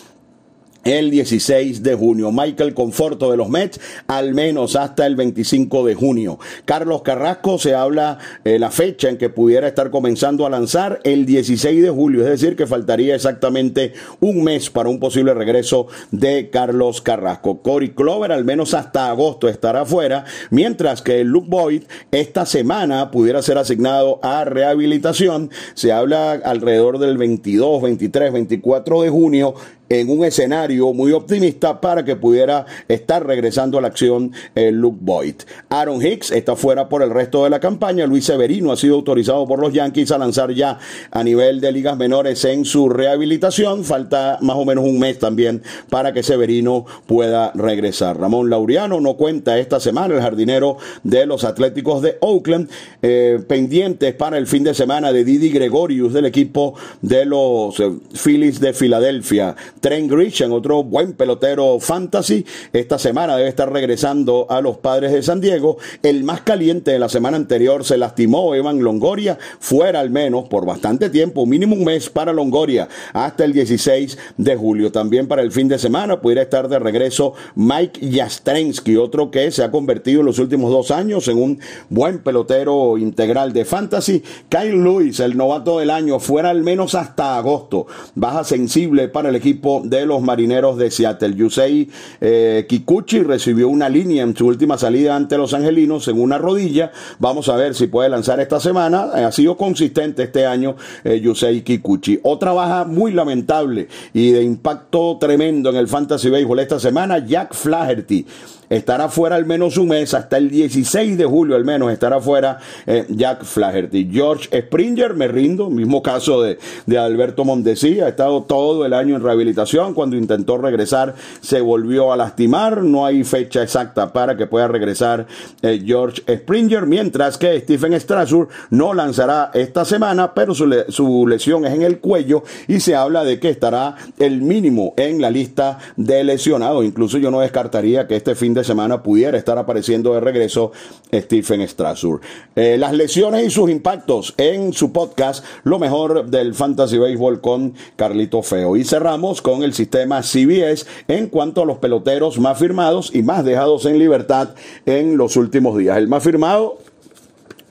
el 0.83 1.11
16 1.11 1.83
de 1.83 1.95
junio. 1.95 2.31
Michael 2.31 2.73
Conforto 2.73 3.31
de 3.31 3.37
los 3.37 3.49
Mets, 3.49 3.79
al 4.07 4.33
menos 4.33 4.75
hasta 4.75 5.05
el 5.05 5.15
25 5.15 5.85
de 5.85 5.95
junio. 5.95 6.39
Carlos 6.65 7.01
Carrasco, 7.01 7.57
se 7.57 7.75
habla 7.75 8.19
eh, 8.43 8.59
la 8.59 8.71
fecha 8.71 9.09
en 9.09 9.17
que 9.17 9.29
pudiera 9.29 9.67
estar 9.67 9.89
comenzando 9.91 10.45
a 10.45 10.49
lanzar 10.49 10.99
el 11.03 11.25
16 11.25 11.81
de 11.81 11.89
julio, 11.89 12.21
es 12.23 12.29
decir, 12.29 12.55
que 12.55 12.67
faltaría 12.67 13.15
exactamente 13.15 13.93
un 14.19 14.43
mes 14.43 14.69
para 14.69 14.89
un 14.89 14.99
posible 14.99 15.33
regreso 15.33 15.87
de 16.11 16.49
Carlos 16.49 17.01
Carrasco. 17.01 17.61
Cory 17.61 17.89
Clover, 17.89 18.31
al 18.31 18.45
menos 18.45 18.73
hasta 18.73 19.09
agosto, 19.09 19.47
estará 19.47 19.85
fuera, 19.85 20.25
mientras 20.49 21.01
que 21.01 21.23
Luke 21.23 21.47
Boyd 21.49 21.83
esta 22.11 22.45
semana 22.45 23.11
pudiera 23.11 23.41
ser 23.41 23.57
asignado 23.57 24.19
a 24.23 24.45
rehabilitación. 24.45 25.49
Se 25.73 25.91
habla 25.91 26.33
alrededor 26.33 26.99
del 26.99 27.17
22, 27.17 27.81
23, 27.81 28.33
24 28.33 29.01
de 29.01 29.09
junio 29.09 29.53
en 29.99 30.09
un 30.09 30.25
escenario 30.25 30.91
muy 30.91 31.11
optimista 31.11 31.79
para 31.79 32.03
que 32.03 32.15
pudiera 32.15 32.65
estar 32.87 33.25
regresando 33.25 33.77
a 33.77 33.81
la 33.81 33.89
acción 33.89 34.31
el 34.55 34.75
Luke 34.75 34.97
Boyd. 35.01 35.35
Aaron 35.69 36.03
Hicks 36.03 36.31
está 36.31 36.55
fuera 36.55 36.89
por 36.89 37.03
el 37.03 37.11
resto 37.11 37.43
de 37.43 37.51
la 37.51 37.59
campaña. 37.59 38.07
Luis 38.07 38.25
Severino 38.25 38.71
ha 38.71 38.77
sido 38.77 38.95
autorizado 38.95 39.45
por 39.45 39.59
los 39.59 39.71
Yankees 39.71 40.11
a 40.11 40.17
lanzar 40.17 40.51
ya 40.51 40.79
a 41.11 41.23
nivel 41.23 41.61
de 41.61 41.71
ligas 41.71 41.95
menores 41.95 42.43
en 42.45 42.65
su 42.65 42.89
rehabilitación. 42.89 43.83
Falta 43.83 44.39
más 44.41 44.55
o 44.55 44.65
menos 44.65 44.83
un 44.85 44.97
mes 44.97 45.19
también 45.19 45.61
para 45.89 46.11
que 46.11 46.23
Severino 46.23 46.85
pueda 47.05 47.51
regresar. 47.53 48.19
Ramón 48.19 48.49
Laureano 48.49 48.99
no 48.99 49.13
cuenta 49.15 49.59
esta 49.59 49.79
semana, 49.79 50.15
el 50.15 50.21
jardinero 50.21 50.77
de 51.03 51.27
los 51.27 51.43
Atléticos 51.43 52.01
de 52.01 52.17
Oakland, 52.21 52.69
eh, 53.01 53.39
pendientes 53.47 54.15
para 54.15 54.37
el 54.39 54.47
fin 54.47 54.63
de 54.63 54.73
semana 54.73 55.13
de 55.13 55.23
Didi 55.23 55.49
Gregorius 55.49 56.13
del 56.13 56.25
equipo 56.25 56.73
de 57.01 57.25
los 57.25 57.79
eh, 57.79 57.91
Phillies 58.13 58.59
de 58.59 58.73
Filadelfia. 58.73 59.55
Trent 59.83 60.09
Grisham, 60.09 60.53
otro 60.53 60.81
buen 60.81 61.11
pelotero 61.11 61.77
fantasy, 61.77 62.45
esta 62.71 62.97
semana 62.97 63.35
debe 63.35 63.49
estar 63.49 63.69
regresando 63.69 64.47
a 64.49 64.61
los 64.61 64.77
padres 64.77 65.11
de 65.11 65.21
San 65.21 65.41
Diego. 65.41 65.77
El 66.01 66.23
más 66.23 66.39
caliente 66.39 66.91
de 66.91 66.99
la 66.99 67.09
semana 67.09 67.35
anterior 67.35 67.83
se 67.83 67.97
lastimó 67.97 68.55
Evan 68.55 68.81
Longoria, 68.81 69.37
fuera 69.59 69.99
al 69.99 70.09
menos 70.09 70.47
por 70.47 70.65
bastante 70.65 71.09
tiempo, 71.09 71.45
mínimo 71.45 71.75
un 71.75 71.83
mes 71.83 72.09
para 72.09 72.31
Longoria, 72.31 72.87
hasta 73.11 73.43
el 73.43 73.51
16 73.51 74.17
de 74.37 74.55
julio. 74.55 74.89
También 74.89 75.27
para 75.27 75.41
el 75.41 75.51
fin 75.51 75.67
de 75.67 75.77
semana 75.77 76.21
pudiera 76.21 76.43
estar 76.43 76.69
de 76.69 76.79
regreso 76.79 77.33
Mike 77.55 78.09
Jastrensky, 78.09 78.95
otro 78.95 79.31
que 79.31 79.51
se 79.51 79.65
ha 79.65 79.71
convertido 79.71 80.21
en 80.21 80.27
los 80.27 80.39
últimos 80.39 80.71
dos 80.71 80.91
años 80.91 81.27
en 81.27 81.41
un 81.41 81.59
buen 81.89 82.19
pelotero 82.19 82.97
integral 82.97 83.51
de 83.51 83.65
fantasy. 83.65 84.23
Kyle 84.47 84.81
Lewis, 84.81 85.19
el 85.19 85.35
novato 85.35 85.79
del 85.79 85.89
año, 85.89 86.19
fuera 86.21 86.51
al 86.51 86.63
menos 86.63 86.95
hasta 86.95 87.35
agosto. 87.35 87.85
Baja 88.15 88.45
sensible 88.45 89.09
para 89.09 89.27
el 89.27 89.35
equipo 89.35 89.72
de 89.81 90.05
los 90.05 90.21
marineros 90.21 90.77
de 90.77 90.91
Seattle. 90.91 91.35
Yusei 91.35 91.89
eh, 92.21 92.65
Kikuchi 92.67 93.23
recibió 93.23 93.69
una 93.69 93.89
línea 93.89 94.23
en 94.23 94.35
su 94.35 94.47
última 94.47 94.77
salida 94.77 95.15
ante 95.15 95.37
los 95.37 95.53
angelinos 95.53 96.07
en 96.07 96.19
una 96.19 96.37
rodilla. 96.37 96.91
Vamos 97.19 97.49
a 97.49 97.55
ver 97.55 97.75
si 97.75 97.87
puede 97.87 98.09
lanzar 98.09 98.39
esta 98.39 98.59
semana. 98.59 99.03
Ha 99.13 99.31
sido 99.31 99.57
consistente 99.57 100.23
este 100.23 100.45
año 100.45 100.75
eh, 101.03 101.19
Yusei 101.19 101.61
Kikuchi. 101.61 102.19
Otra 102.23 102.53
baja 102.53 102.85
muy 102.85 103.11
lamentable 103.11 103.87
y 104.13 104.31
de 104.31 104.43
impacto 104.43 105.17
tremendo 105.19 105.69
en 105.69 105.77
el 105.77 105.87
Fantasy 105.87 106.29
Baseball 106.29 106.59
esta 106.59 106.79
semana, 106.79 107.25
Jack 107.25 107.53
Flaherty 107.53 108.25
estará 108.69 109.09
fuera 109.09 109.35
al 109.35 109.45
menos 109.45 109.77
un 109.77 109.89
mes, 109.89 110.13
hasta 110.13 110.37
el 110.37 110.49
16 110.49 111.17
de 111.17 111.25
julio 111.25 111.55
al 111.55 111.65
menos 111.65 111.91
estará 111.91 112.19
fuera 112.19 112.59
eh, 112.85 113.05
Jack 113.09 113.43
Flaherty. 113.43 114.09
George 114.11 114.49
Springer, 114.61 115.13
me 115.13 115.27
rindo, 115.27 115.69
mismo 115.69 116.01
caso 116.01 116.41
de, 116.41 116.57
de 116.85 116.97
Alberto 116.97 117.45
Mondesi, 117.45 117.99
ha 117.99 118.09
estado 118.09 118.43
todo 118.43 118.85
el 118.85 118.93
año 118.93 119.15
en 119.15 119.23
rehabilitación, 119.23 119.93
cuando 119.93 120.15
intentó 120.15 120.57
regresar 120.57 121.15
se 121.41 121.61
volvió 121.61 122.11
a 122.11 122.17
lastimar, 122.17 122.83
no 122.83 123.05
hay 123.05 123.23
fecha 123.23 123.63
exacta 123.63 124.13
para 124.13 124.37
que 124.37 124.47
pueda 124.47 124.67
regresar 124.67 125.27
eh, 125.61 125.81
George 125.85 126.21
Springer, 126.27 126.85
mientras 126.85 127.37
que 127.37 127.59
Stephen 127.59 127.99
Strasburg 127.99 128.49
no 128.69 128.93
lanzará 128.93 129.51
esta 129.53 129.85
semana, 129.85 130.33
pero 130.33 130.53
su, 130.53 130.69
su 130.89 131.27
lesión 131.27 131.65
es 131.65 131.73
en 131.73 131.81
el 131.81 131.99
cuello 131.99 132.43
y 132.67 132.79
se 132.79 132.95
habla 132.95 133.23
de 133.23 133.39
que 133.39 133.49
estará 133.49 133.95
el 134.19 134.41
mínimo 134.41 134.93
en 134.97 135.21
la 135.21 135.29
lista 135.29 135.79
de 135.95 136.23
lesionados, 136.23 136.85
incluso 136.85 137.17
yo 137.17 137.31
no 137.31 137.41
descartaría 137.41 138.07
que 138.07 138.15
este 138.15 138.35
fin 138.35 138.52
de 138.53 138.63
semana 138.63 139.03
pudiera 139.03 139.37
estar 139.37 139.57
apareciendo 139.57 140.13
de 140.13 140.19
regreso 140.19 140.71
Stephen 141.13 141.67
Strasburg. 141.67 142.21
Eh, 142.55 142.77
las 142.77 142.93
lesiones 142.93 143.45
y 143.45 143.49
sus 143.49 143.69
impactos 143.69 144.33
en 144.37 144.73
su 144.73 144.91
podcast, 144.91 145.43
lo 145.63 145.79
mejor 145.79 146.27
del 146.27 146.53
Fantasy 146.53 146.97
Baseball 146.97 147.41
con 147.41 147.73
Carlito 147.95 148.41
Feo. 148.41 148.75
Y 148.75 148.83
cerramos 148.83 149.41
con 149.41 149.63
el 149.63 149.73
sistema 149.73 150.21
CBS 150.21 150.85
en 151.07 151.27
cuanto 151.27 151.61
a 151.61 151.65
los 151.65 151.77
peloteros 151.77 152.39
más 152.39 152.57
firmados 152.57 153.11
y 153.13 153.23
más 153.23 153.45
dejados 153.45 153.85
en 153.85 153.99
libertad 153.99 154.49
en 154.85 155.17
los 155.17 155.35
últimos 155.35 155.77
días. 155.77 155.97
El 155.97 156.07
más 156.07 156.23
firmado, 156.23 156.77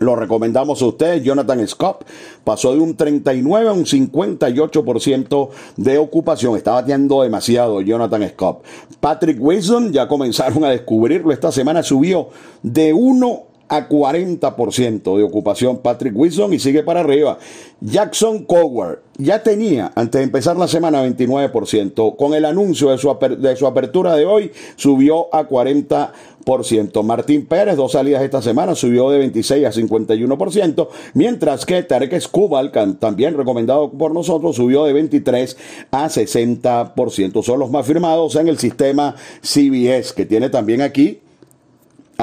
lo 0.03 0.17
recomendamos 0.17 0.83
a 0.83 0.87
ustedes. 0.87 1.23
Jonathan 1.23 1.67
Scott 1.67 2.05
pasó 2.45 2.73
de 2.73 2.81
un 2.81 2.97
39 2.97 3.69
a 3.69 3.73
un 3.73 3.85
58% 3.85 5.49
de 5.77 5.99
ocupación. 5.99 6.57
Está 6.57 6.73
bateando 6.73 7.23
demasiado 7.23 7.81
Jonathan 7.81 8.29
Scott. 8.31 8.65
Patrick 9.01 9.39
Wilson 9.41 9.93
ya 9.93 10.09
comenzaron 10.09 10.65
a 10.65 10.71
descubrirlo. 10.71 11.33
Esta 11.33 11.53
semana 11.53 11.83
subió 11.83 12.29
de 12.63 12.93
1 12.93 13.52
a 13.73 13.89
40% 13.89 15.17
de 15.17 15.23
ocupación 15.23 15.79
Patrick 15.79 16.15
Wilson 16.15 16.53
y 16.53 16.59
sigue 16.59 16.83
para 16.83 17.01
arriba. 17.01 17.39
Jackson 17.81 18.45
Coward 18.45 18.99
ya 19.17 19.43
tenía 19.43 19.91
antes 19.95 20.19
de 20.19 20.25
empezar 20.25 20.59
la 20.59 20.69
semana 20.69 21.03
29%. 21.03 22.17
Con 22.17 22.35
el 22.35 22.45
anuncio 22.45 22.91
de 22.91 22.99
su, 22.99 23.17
de 23.39 23.57
su 23.57 23.67
apertura 23.67 24.15
de 24.15 24.27
hoy 24.27 24.53
subió 24.77 25.35
a 25.35 25.49
40%. 25.49 27.03
Martín 27.03 27.47
Pérez, 27.47 27.77
dos 27.77 27.93
salidas 27.93 28.23
esta 28.23 28.43
semana, 28.43 28.75
subió 28.75 29.09
de 29.09 29.17
26 29.21 29.65
a 29.65 29.73
51%, 29.73 30.89
mientras 31.15 31.65
que 31.65 31.83
Tarek 31.83 32.13
Escubal, 32.13 32.73
también 32.99 33.39
recomendado 33.39 33.91
por 33.91 34.13
nosotros, 34.13 34.57
subió 34.57 34.85
de 34.85 34.93
23 34.93 35.57
a 35.93 36.11
60%. 36.11 37.43
Son 37.43 37.59
los 37.59 37.71
más 37.71 37.87
firmados 37.87 38.37
en 38.37 38.49
el 38.49 38.59
sistema 38.59 39.15
CBS, 39.41 40.13
que 40.13 40.27
tiene 40.27 40.51
también 40.51 40.83
aquí 40.83 41.22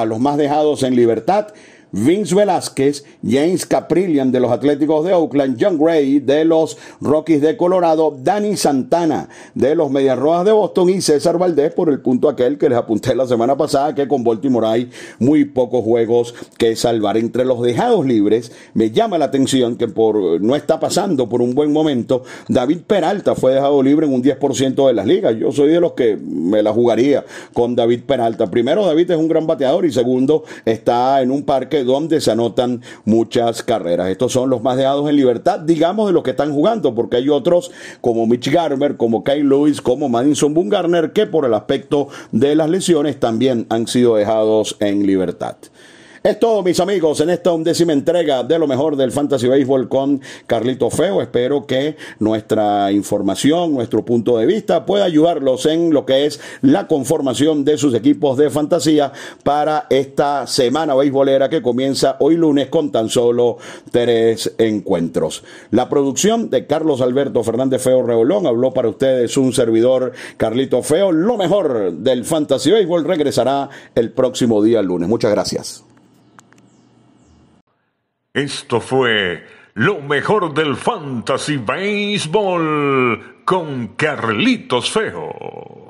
a 0.01 0.05
los 0.05 0.19
más 0.19 0.37
dejados 0.37 0.83
en 0.83 0.95
libertad. 0.95 1.47
Vince 1.91 2.35
Velázquez, 2.35 3.03
James 3.27 3.65
Caprillian 3.65 4.31
de 4.31 4.39
los 4.39 4.51
Atléticos 4.51 5.05
de 5.05 5.13
Oakland, 5.13 5.57
John 5.59 5.77
Gray 5.77 6.19
de 6.19 6.45
los 6.45 6.77
Rockies 7.01 7.41
de 7.41 7.57
Colorado, 7.57 8.15
Danny 8.21 8.57
Santana 8.57 9.29
de 9.55 9.75
los 9.75 9.89
Medias 9.89 10.17
Rojas 10.17 10.45
de 10.45 10.51
Boston 10.51 10.89
y 10.89 11.01
César 11.01 11.37
Valdés 11.37 11.73
por 11.73 11.89
el 11.89 12.01
punto 12.01 12.29
aquel 12.29 12.57
que 12.57 12.69
les 12.69 12.77
apunté 12.77 13.15
la 13.15 13.25
semana 13.27 13.57
pasada 13.57 13.95
que 13.95 14.07
con 14.07 14.23
Baltimore 14.23 14.67
hay 14.67 14.89
muy 15.17 15.45
pocos 15.45 15.83
juegos 15.83 16.35
que 16.57 16.75
salvar. 16.75 17.17
Entre 17.17 17.43
los 17.45 17.61
dejados 17.61 18.05
libres 18.05 18.51
me 18.73 18.91
llama 18.91 19.17
la 19.17 19.25
atención 19.25 19.75
que 19.75 19.87
por 19.87 20.41
no 20.41 20.55
está 20.55 20.79
pasando 20.79 21.27
por 21.27 21.41
un 21.41 21.55
buen 21.55 21.73
momento, 21.73 22.23
David 22.47 22.81
Peralta 22.85 23.35
fue 23.35 23.53
dejado 23.53 23.81
libre 23.81 24.05
en 24.05 24.13
un 24.13 24.23
10% 24.23 24.87
de 24.87 24.93
las 24.93 25.05
ligas. 25.05 25.35
Yo 25.37 25.51
soy 25.51 25.69
de 25.69 25.79
los 25.79 25.93
que 25.93 26.17
me 26.17 26.61
la 26.61 26.71
jugaría 26.71 27.25
con 27.53 27.75
David 27.75 28.01
Peralta. 28.05 28.47
Primero, 28.47 28.85
David 28.85 29.11
es 29.11 29.17
un 29.17 29.27
gran 29.27 29.47
bateador 29.47 29.85
y 29.85 29.91
segundo, 29.91 30.43
está 30.65 31.21
en 31.21 31.31
un 31.31 31.43
parque 31.43 31.78
donde 31.83 32.21
se 32.21 32.31
anotan 32.31 32.81
muchas 33.05 33.63
carreras. 33.63 34.09
Estos 34.09 34.31
son 34.31 34.49
los 34.49 34.61
más 34.61 34.77
dejados 34.77 35.09
en 35.09 35.15
libertad, 35.15 35.59
digamos, 35.59 36.07
de 36.07 36.13
los 36.13 36.23
que 36.23 36.31
están 36.31 36.53
jugando, 36.53 36.95
porque 36.95 37.17
hay 37.17 37.29
otros 37.29 37.71
como 38.01 38.27
Mitch 38.27 38.51
Garber, 38.51 38.97
como 38.97 39.23
Kyle 39.23 39.47
Lewis, 39.47 39.81
como 39.81 40.09
Madison 40.09 40.53
Bumgarner, 40.53 41.11
que 41.11 41.25
por 41.25 41.45
el 41.45 41.53
aspecto 41.53 42.07
de 42.31 42.55
las 42.55 42.69
lesiones 42.69 43.19
también 43.19 43.65
han 43.69 43.87
sido 43.87 44.15
dejados 44.15 44.77
en 44.79 45.05
libertad. 45.05 45.55
Es 46.29 46.39
todo, 46.39 46.61
mis 46.61 46.79
amigos, 46.79 47.21
en 47.21 47.31
esta 47.31 47.51
undécima 47.51 47.91
entrega 47.91 48.43
de 48.43 48.59
lo 48.59 48.67
mejor 48.67 48.95
del 48.95 49.11
Fantasy 49.11 49.47
Baseball 49.47 49.89
con 49.89 50.21
Carlito 50.45 50.91
Feo. 50.91 51.23
Espero 51.23 51.65
que 51.65 51.97
nuestra 52.19 52.91
información, 52.91 53.73
nuestro 53.73 54.05
punto 54.05 54.37
de 54.37 54.45
vista 54.45 54.85
pueda 54.85 55.05
ayudarlos 55.05 55.65
en 55.65 55.91
lo 55.91 56.05
que 56.05 56.27
es 56.27 56.39
la 56.61 56.85
conformación 56.85 57.65
de 57.65 57.79
sus 57.79 57.95
equipos 57.95 58.37
de 58.37 58.51
fantasía 58.51 59.11
para 59.41 59.87
esta 59.89 60.45
semana 60.45 60.93
beisbolera 60.93 61.49
que 61.49 61.63
comienza 61.63 62.15
hoy 62.19 62.37
lunes 62.37 62.67
con 62.67 62.91
tan 62.91 63.09
solo 63.09 63.57
tres 63.89 64.53
encuentros. 64.59 65.43
La 65.71 65.89
producción 65.89 66.51
de 66.51 66.67
Carlos 66.67 67.01
Alberto 67.01 67.43
Fernández 67.43 67.81
Feo 67.81 68.03
Rebolón 68.03 68.45
habló 68.45 68.71
para 68.71 68.89
ustedes 68.89 69.35
un 69.35 69.51
servidor 69.51 70.11
Carlito 70.37 70.83
Feo. 70.83 71.11
Lo 71.11 71.37
mejor 71.37 71.91
del 71.91 72.23
Fantasy 72.23 72.69
Baseball 72.69 73.03
regresará 73.03 73.67
el 73.95 74.11
próximo 74.11 74.61
día 74.61 74.83
lunes. 74.83 75.09
Muchas 75.09 75.31
gracias. 75.31 75.88
Esto 78.33 78.79
fue 78.79 79.43
lo 79.73 80.01
mejor 80.01 80.53
del 80.53 80.75
Fantasy 80.75 81.57
Baseball 81.57 83.43
con 83.43 83.95
Carlitos 83.95 84.91
Feo. 84.91 85.88